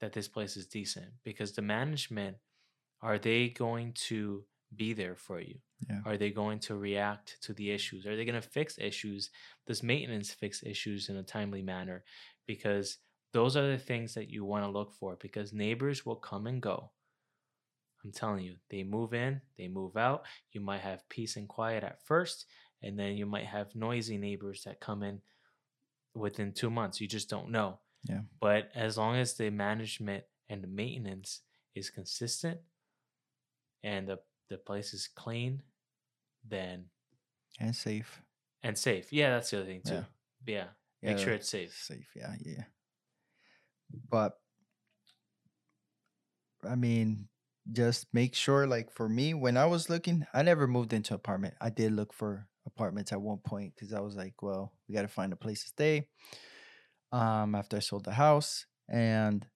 that 0.00 0.12
this 0.12 0.28
place 0.28 0.56
is 0.56 0.66
decent 0.68 1.06
because 1.24 1.52
the 1.52 1.62
management 1.62 2.36
are 3.02 3.18
they 3.18 3.48
going 3.48 3.92
to 3.94 4.44
be 4.76 4.92
there 4.92 5.16
for 5.16 5.40
you? 5.40 5.56
Yeah. 5.88 6.00
Are 6.06 6.16
they 6.16 6.30
going 6.30 6.60
to 6.60 6.76
react 6.76 7.38
to 7.42 7.52
the 7.52 7.72
issues? 7.72 8.06
Are 8.06 8.14
they 8.14 8.24
going 8.24 8.40
to 8.40 8.48
fix 8.48 8.78
issues? 8.78 9.30
Does 9.66 9.82
maintenance 9.82 10.30
fix 10.30 10.62
issues 10.62 11.08
in 11.08 11.16
a 11.16 11.22
timely 11.24 11.62
manner? 11.62 12.04
Because 12.46 12.98
those 13.32 13.56
are 13.56 13.66
the 13.66 13.78
things 13.78 14.14
that 14.14 14.30
you 14.30 14.44
want 14.44 14.64
to 14.64 14.70
look 14.70 14.92
for 14.92 15.16
because 15.20 15.52
neighbors 15.52 16.06
will 16.06 16.16
come 16.16 16.46
and 16.46 16.62
go. 16.62 16.90
I'm 18.04 18.12
telling 18.12 18.44
you, 18.44 18.54
they 18.70 18.84
move 18.84 19.14
in, 19.14 19.40
they 19.56 19.66
move 19.66 19.96
out. 19.96 20.24
You 20.52 20.60
might 20.60 20.80
have 20.80 21.08
peace 21.08 21.36
and 21.36 21.48
quiet 21.48 21.82
at 21.82 22.04
first, 22.04 22.46
and 22.82 22.96
then 22.96 23.16
you 23.16 23.26
might 23.26 23.46
have 23.46 23.74
noisy 23.74 24.16
neighbors 24.16 24.62
that 24.64 24.80
come 24.80 25.02
in 25.02 25.20
within 26.18 26.52
two 26.52 26.70
months. 26.70 27.00
You 27.00 27.08
just 27.08 27.30
don't 27.30 27.50
know. 27.50 27.80
Yeah. 28.08 28.20
But 28.40 28.70
as 28.74 28.96
long 28.96 29.16
as 29.16 29.34
the 29.34 29.50
management 29.50 30.24
and 30.48 30.62
the 30.62 30.68
maintenance 30.68 31.40
is 31.74 31.90
consistent 31.90 32.60
and 33.82 34.08
the, 34.08 34.18
the 34.48 34.58
place 34.58 34.94
is 34.94 35.08
clean, 35.14 35.62
then 36.46 36.86
and 37.60 37.74
safe. 37.74 38.22
and 38.62 38.78
safe. 38.78 39.12
Yeah, 39.12 39.30
that's 39.30 39.50
the 39.50 39.58
other 39.58 39.66
thing 39.66 39.82
too. 39.84 40.04
Yeah. 40.46 40.64
Yeah. 41.02 41.10
Make 41.10 41.18
sure 41.18 41.32
it's 41.32 41.48
safe. 41.48 41.78
Safe, 41.80 42.08
yeah, 42.16 42.34
yeah. 42.44 42.64
But 44.10 44.38
I 46.68 46.74
mean, 46.74 47.28
just 47.70 48.06
make 48.12 48.34
sure. 48.34 48.66
Like 48.66 48.90
for 48.90 49.08
me, 49.08 49.34
when 49.34 49.56
I 49.56 49.66
was 49.66 49.88
looking, 49.88 50.26
I 50.34 50.42
never 50.42 50.66
moved 50.66 50.92
into 50.92 51.14
apartment. 51.14 51.54
I 51.60 51.70
did 51.70 51.92
look 51.92 52.12
for 52.12 52.48
apartments 52.68 53.12
at 53.12 53.20
one 53.20 53.38
point 53.38 53.72
because 53.74 53.92
I 53.92 54.00
was 54.00 54.14
like, 54.14 54.42
well, 54.42 54.72
we 54.88 54.94
got 54.94 55.02
to 55.02 55.08
find 55.08 55.32
a 55.32 55.36
place 55.36 55.62
to 55.62 55.68
stay. 55.68 56.06
Um, 57.10 57.54
after 57.54 57.76
I 57.76 57.80
sold 57.80 58.04
the 58.04 58.12
house, 58.12 58.66
and 58.88 59.46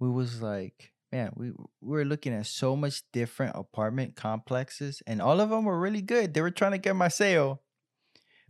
we 0.00 0.08
was 0.08 0.40
like, 0.40 0.92
man, 1.12 1.32
we 1.36 1.50
we 1.50 1.96
were 1.96 2.04
looking 2.04 2.32
at 2.32 2.46
so 2.46 2.74
much 2.74 3.02
different 3.12 3.56
apartment 3.56 4.16
complexes, 4.16 5.02
and 5.06 5.20
all 5.20 5.40
of 5.40 5.50
them 5.50 5.64
were 5.64 5.78
really 5.78 6.02
good. 6.02 6.32
They 6.32 6.40
were 6.40 6.50
trying 6.50 6.72
to 6.72 6.78
get 6.78 6.96
my 6.96 7.08
sale. 7.08 7.62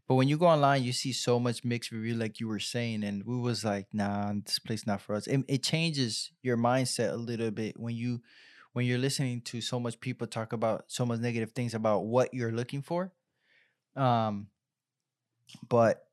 But 0.07 0.15
when 0.15 0.29
you 0.29 0.39
go 0.39 0.47
online, 0.47 0.85
you 0.85 0.93
see 0.95 1.13
so 1.13 1.39
much 1.39 1.65
mixed 1.65 1.93
review, 1.93 2.15
like 2.15 2.41
you 2.41 2.49
were 2.49 2.59
saying, 2.61 3.05
and 3.05 3.23
we 3.27 3.37
was 3.37 3.63
like, 3.63 3.89
nah, 3.93 4.33
this 4.43 4.59
place 4.59 4.87
not 4.87 5.03
for 5.03 5.15
us. 5.15 5.27
It, 5.27 5.45
it 5.49 5.63
changes 5.63 6.31
your 6.43 6.57
mindset 6.57 7.13
a 7.13 7.17
little 7.17 7.51
bit 7.51 7.79
when 7.79 7.95
you 7.95 8.23
when 8.79 8.87
you're 8.87 8.97
listening 8.97 9.41
to 9.41 9.61
so 9.61 9.81
much 9.81 9.99
people 9.99 10.25
talk 10.25 10.53
about 10.53 10.85
so 10.87 11.05
much 11.05 11.19
negative 11.19 11.51
things 11.51 11.75
about 11.75 12.05
what 12.05 12.33
you're 12.33 12.53
looking 12.53 12.81
for. 12.81 13.13
Um, 13.97 14.47
but 15.69 16.07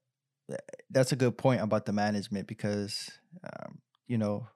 that's 0.89 1.11
a 1.11 1.15
good 1.15 1.37
point 1.37 1.61
about 1.61 1.85
the 1.85 1.93
management 1.93 2.47
because, 2.47 3.11
um, 3.43 3.83
you 4.07 4.17
know, 4.17 4.47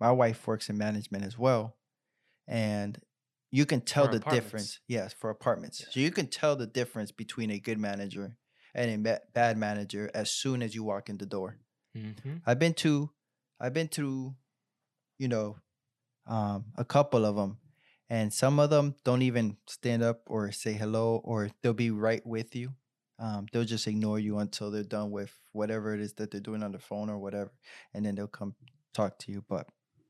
my 0.00 0.10
wife 0.10 0.46
works 0.46 0.70
in 0.70 0.78
management 0.78 1.22
as 1.22 1.38
well, 1.38 1.76
and 2.48 2.98
you 3.50 3.66
can 3.66 3.82
tell 3.82 4.06
For 4.06 4.12
the 4.12 4.16
apartments. 4.16 4.46
difference. 4.46 4.80
Yes, 4.88 5.12
for 5.12 5.28
apartments. 5.28 5.82
Yeah. 5.82 5.86
So 5.90 6.00
you 6.00 6.10
can 6.12 6.28
tell 6.28 6.56
the 6.56 6.66
difference 6.66 7.12
between 7.12 7.50
a 7.50 7.58
good 7.58 7.78
manager 7.78 8.38
and 8.74 8.90
a 8.90 8.96
ba- 8.96 9.20
bad 9.34 9.58
manager 9.58 10.10
as 10.14 10.30
soon 10.30 10.62
as 10.62 10.74
you 10.74 10.82
walk 10.82 11.10
in 11.10 11.18
the 11.18 11.26
door. 11.26 11.58
Mm-hmm. 11.94 12.36
I've 12.46 12.58
been 12.58 12.72
to, 12.76 13.10
I've 13.60 13.74
been 13.74 13.88
to, 13.88 14.34
you 15.18 15.28
know, 15.28 15.58
um, 16.30 16.64
a 16.78 16.84
couple 16.84 17.26
of 17.26 17.36
them, 17.36 17.58
and 18.08 18.32
some 18.32 18.58
of 18.58 18.70
them 18.70 18.94
don't 19.04 19.22
even 19.22 19.56
stand 19.66 20.02
up 20.02 20.22
or 20.26 20.50
say 20.52 20.72
hello, 20.72 21.20
or 21.24 21.50
they'll 21.60 21.74
be 21.74 21.90
right 21.90 22.24
with 22.24 22.56
you. 22.56 22.70
Um, 23.18 23.46
they'll 23.52 23.64
just 23.64 23.86
ignore 23.86 24.18
you 24.18 24.38
until 24.38 24.70
they're 24.70 24.82
done 24.82 25.10
with 25.10 25.32
whatever 25.52 25.92
it 25.92 26.00
is 26.00 26.14
that 26.14 26.30
they're 26.30 26.40
doing 26.40 26.62
on 26.62 26.72
their 26.72 26.80
phone 26.80 27.10
or 27.10 27.18
whatever, 27.18 27.52
and 27.92 28.06
then 28.06 28.14
they'll 28.14 28.26
come 28.26 28.54
talk 28.94 29.18
to 29.18 29.32
you. 29.32 29.44
But 29.46 29.68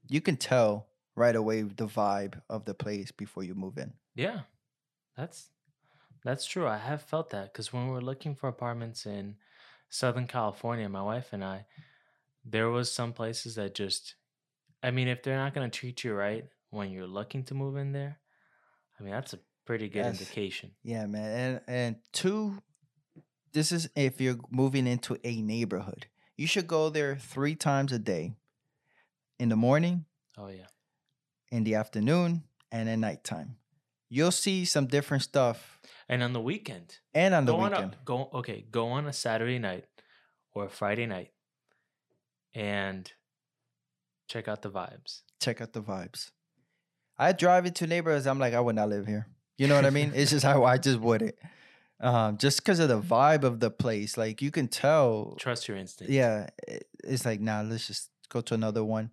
you 0.09 0.21
can 0.21 0.37
tell 0.37 0.87
right 1.17 1.35
away 1.35 1.63
the 1.63 1.87
vibe 1.89 2.41
of 2.49 2.65
the 2.65 2.75
place 2.75 3.11
before 3.11 3.43
you 3.43 3.55
move 3.55 3.79
in. 3.79 3.95
Yeah, 4.15 4.41
that's 5.17 5.49
that's 6.23 6.47
true. 6.47 6.67
I 6.67 6.77
have 6.77 7.03
felt 7.03 7.31
that 7.31 7.53
because 7.53 7.73
when 7.73 7.87
we 7.87 7.93
were 7.93 8.01
looking 8.01 8.35
for 8.35 8.49
apartments 8.49 9.07
in 9.07 9.37
Southern 9.89 10.27
California, 10.27 10.89
my 10.89 11.03
wife 11.03 11.33
and 11.33 11.43
I, 11.43 11.67
there 12.45 12.71
was 12.71 12.93
some 12.93 13.13
places 13.13 13.55
that 13.57 13.75
just, 13.75 14.15
I 14.83 14.91
mean, 14.91 15.09
if 15.09 15.23
they're 15.23 15.37
not 15.37 15.55
going 15.55 15.71
to 15.71 15.79
treat 15.79 16.05
you 16.05 16.15
right 16.15 16.45
when 16.71 16.91
you're 16.91 17.07
looking 17.07 17.45
to 17.45 17.55
move 17.55 17.77
in 17.77 17.93
there, 17.93 18.19
I 18.99 19.03
mean, 19.03 19.13
that's 19.13 19.35
a 19.35 19.39
pretty 19.67 19.89
good 19.89 20.05
Yes. 20.07 20.21
indication. 20.21 20.73
Yeah, 20.83 21.07
man. 21.07 21.31
And 21.39 21.61
and 21.67 21.97
two, 22.13 22.63
this 23.53 23.73
is 23.73 23.89
if 23.95 24.21
you're 24.21 24.39
moving 24.51 24.87
into 24.87 25.19
a 25.25 25.43
neighborhood. 25.43 26.07
You 26.37 26.47
should 26.47 26.67
go 26.67 26.89
there 26.89 27.17
three 27.17 27.55
times 27.55 27.93
a 27.93 27.99
day. 27.99 28.33
In 29.39 29.49
the 29.49 29.57
morning, 29.57 30.05
Oh 30.37 30.49
yeah, 30.49 30.67
in 31.51 31.65
the 31.65 31.75
afternoon, 31.75 32.45
and 32.71 32.89
at 32.89 32.99
nighttime. 32.99 33.57
You'll 34.11 34.33
see 34.33 34.65
some 34.67 34.87
different 34.87 35.23
stuff. 35.23 35.81
and 36.09 36.23
on 36.23 36.33
the 36.33 36.41
weekend, 36.41 36.99
And 37.15 37.35
on 37.35 37.45
the 37.47 37.53
go 37.53 37.59
weekend. 37.63 37.85
on 37.85 38.01
a 38.01 38.05
go. 38.05 38.31
Okay, 38.41 38.67
go 38.71 38.89
on 38.89 39.07
a 39.07 39.13
Saturday 39.13 39.59
night 39.59 39.87
or 40.55 40.67
a 40.67 40.69
Friday 40.69 41.07
night, 41.07 41.31
and 42.55 43.11
check 44.31 44.47
out 44.49 44.63
the 44.63 44.71
vibes. 44.71 45.23
check 45.41 45.61
out 45.61 45.73
the 45.73 45.83
vibes. 45.83 46.31
I 47.19 47.33
drive 47.33 47.67
into 47.67 47.87
neighborhoods, 47.87 48.27
I'm 48.27 48.39
like, 48.39 48.55
I 48.55 48.61
would 48.61 48.77
not 48.77 48.89
live 48.89 49.07
here. 49.07 49.27
You 49.59 49.67
know 49.67 49.75
what 49.75 49.85
I 49.85 49.91
mean? 49.91 50.13
it's 50.15 50.31
just 50.31 50.45
how 50.45 50.65
I 50.65 50.79
just 50.79 51.01
wouldn't. 51.01 51.35
Um, 52.01 52.39
just 52.39 52.59
because 52.59 52.79
of 52.79 52.89
the 52.89 53.01
vibe 53.01 53.43
of 53.43 53.61
the 53.61 53.71
place. 53.71 54.17
Like 54.17 54.41
you 54.41 54.51
can 54.51 54.69
tell 54.69 55.35
Trust 55.39 55.69
your 55.69 55.77
instinct. 55.77 56.11
yeah, 56.13 56.49
it's 57.05 57.27
like, 57.27 57.41
nah, 57.41 57.61
let's 57.61 57.87
just 57.87 58.09
go 58.31 58.41
to 58.41 58.55
another 58.55 58.83
one. 58.85 59.11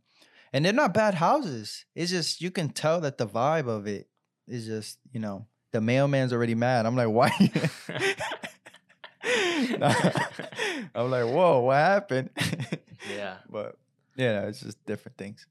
And 0.53 0.63
they're 0.63 0.71
not 0.71 0.93
bad 0.93 1.15
houses. 1.15 1.83
It's 1.95 2.11
just 2.11 2.39
you 2.39 2.51
can 2.51 2.69
tell 2.69 3.01
that 3.01 3.17
the 3.17 3.27
vibe 3.27 3.67
of 3.67 3.87
it 3.87 4.07
is 4.47 4.65
just, 4.67 4.99
you 5.11 5.19
know, 5.19 5.47
the 5.73 5.81
mailman's 5.81 6.31
already 6.31 6.55
mad. 6.55 6.85
I'm 6.85 6.95
like, 6.95 7.09
why? 7.19 7.31
I'm 10.95 11.11
like, 11.11 11.25
whoa, 11.25 11.59
what 11.59 11.75
happened? 11.75 12.29
yeah. 13.13 13.37
but 13.49 13.75
yeah, 14.17 14.47
it's 14.47 14.61
just 14.61 14.85
different 14.85 15.17
things. 15.17 15.47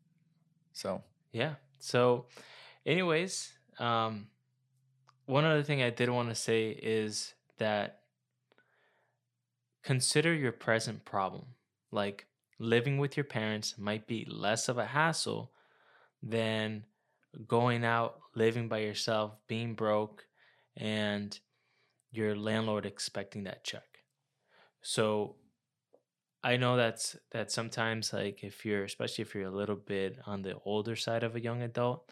So 0.72 1.02
Yeah. 1.32 1.54
So, 1.78 2.26
anyways, 2.84 3.52
um, 3.78 4.26
one 5.26 5.44
other 5.44 5.62
thing 5.62 5.82
I 5.82 5.90
did 5.90 6.10
want 6.10 6.28
to 6.28 6.34
say 6.34 6.70
is 6.70 7.34
that 7.58 8.00
consider 9.82 10.34
your 10.34 10.52
present 10.52 11.04
problem. 11.04 11.44
Like 11.92 12.26
living 12.58 12.98
with 12.98 13.16
your 13.16 13.24
parents 13.24 13.78
might 13.78 14.06
be 14.06 14.26
less 14.28 14.68
of 14.68 14.78
a 14.78 14.86
hassle 14.86 15.52
than 16.22 16.84
going 17.46 17.84
out, 17.84 18.18
living 18.34 18.68
by 18.68 18.78
yourself, 18.78 19.36
being 19.46 19.74
broke, 19.74 20.26
and 20.76 21.38
your 22.10 22.34
landlord 22.34 22.86
expecting 22.86 23.44
that 23.44 23.62
check. 23.62 23.84
So 24.82 25.36
I 26.42 26.56
know 26.56 26.76
that's 26.76 27.16
that 27.32 27.50
sometimes 27.50 28.12
like 28.12 28.44
if 28.44 28.64
you're 28.64 28.84
especially 28.84 29.22
if 29.22 29.34
you're 29.34 29.48
a 29.48 29.50
little 29.50 29.76
bit 29.76 30.18
on 30.26 30.42
the 30.42 30.54
older 30.64 30.94
side 30.94 31.24
of 31.24 31.34
a 31.34 31.40
young 31.40 31.62
adult 31.62 32.08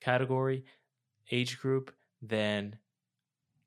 category 0.00 0.64
age 1.30 1.58
group 1.60 1.94
then 2.20 2.76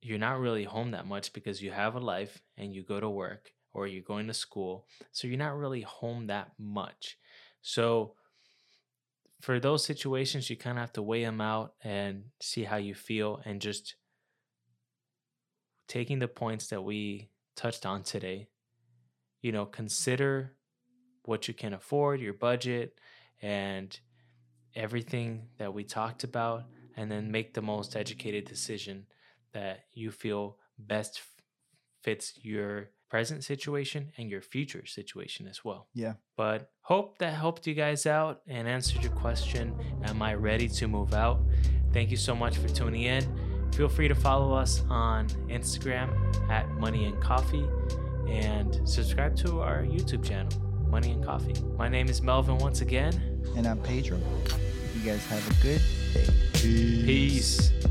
you're 0.02 0.19
not 0.19 0.39
really 0.39 0.63
home 0.63 0.91
that 0.91 1.08
much 1.08 1.34
because 1.34 1.62
you 1.62 1.71
have 1.71 1.95
a 1.95 2.00
life 2.00 2.41
and 2.58 2.74
you 2.74 2.84
go 2.84 3.00
to 3.00 3.10
work 3.10 3.52
or 3.74 3.88
you're 3.88 4.04
going 4.04 4.28
to 4.28 4.34
school 4.34 4.86
so 5.12 5.28
you're 5.28 5.38
not 5.38 5.58
really 5.58 5.82
home 5.82 6.28
that 6.28 6.52
much. 6.60 7.17
So 7.62 8.13
for 9.41 9.60
those 9.60 9.84
situations 9.86 10.50
you 10.50 10.58
kind 10.58 10.78
of 10.78 10.82
have 10.82 10.93
to 10.93 11.02
weigh 11.02 11.24
them 11.24 11.41
out 11.41 11.74
and 11.84 12.26
see 12.41 12.63
how 12.63 12.78
you 12.78 12.95
feel 12.95 13.41
and 13.45 13.62
just 13.62 13.95
taking 15.88 16.19
the 16.19 16.28
points 16.28 16.67
that 16.67 16.84
we 16.84 17.30
touched 17.56 17.86
on 17.86 18.04
today 18.04 18.48
you 19.45 19.51
know, 19.51 19.67
consider 19.67 20.53
what 21.25 21.47
you 21.47 21.53
can 21.53 21.71
afford, 21.75 22.19
your 22.19 22.34
budget, 22.34 22.99
and 23.43 23.99
everything 24.73 25.43
that 25.60 25.71
we 25.71 25.84
talked 25.84 26.23
about, 26.23 26.63
and 26.97 27.12
then 27.12 27.29
make 27.29 27.53
the 27.53 27.62
most 27.62 27.95
educated 27.95 28.45
decision 28.45 29.05
that 29.53 29.81
you 29.93 30.10
feel 30.10 30.58
best 30.79 31.21
fits 32.01 32.34
your 32.41 32.89
present 33.08 33.43
situation 33.43 34.12
and 34.17 34.31
your 34.31 34.41
future 34.41 34.84
situation 34.88 35.47
as 35.47 35.63
well. 35.63 35.89
Yeah. 35.93 36.13
But 36.36 36.71
hope 36.81 37.19
that 37.19 37.36
helped 37.36 37.67
you 37.67 37.75
guys 37.75 38.08
out 38.08 38.41
and 38.47 38.67
answered 38.67 39.03
your 39.03 39.12
question 39.12 39.79
Am 40.05 40.23
I 40.23 40.34
ready 40.34 40.67
to 40.69 40.88
move 40.88 41.13
out? 41.13 41.39
Thank 41.93 42.10
you 42.10 42.17
so 42.17 42.36
much 42.36 42.58
for 42.58 42.67
tuning 42.67 43.03
in. 43.03 43.23
Feel 43.75 43.89
free 43.89 44.08
to 44.08 44.15
follow 44.15 44.55
us 44.55 44.81
on 44.89 45.27
Instagram 45.49 46.10
at 46.49 46.67
Money 46.71 47.05
and 47.05 47.21
Coffee 47.21 47.67
and 48.27 48.88
subscribe 48.88 49.35
to 49.38 49.61
our 49.61 49.83
YouTube 49.83 50.23
channel, 50.23 50.51
Money 50.89 51.11
and 51.11 51.23
Coffee. 51.23 51.53
My 51.77 51.88
name 51.88 52.09
is 52.09 52.21
Melvin 52.21 52.57
once 52.57 52.81
again. 52.81 53.41
And 53.55 53.67
I'm 53.67 53.79
Pedro. 53.79 54.19
You 54.95 55.01
guys 55.01 55.25
have 55.27 55.49
a 55.49 55.53
good 55.61 55.81
day. 56.13 56.27
Peace. 56.53 57.71
Peace. 57.71 57.85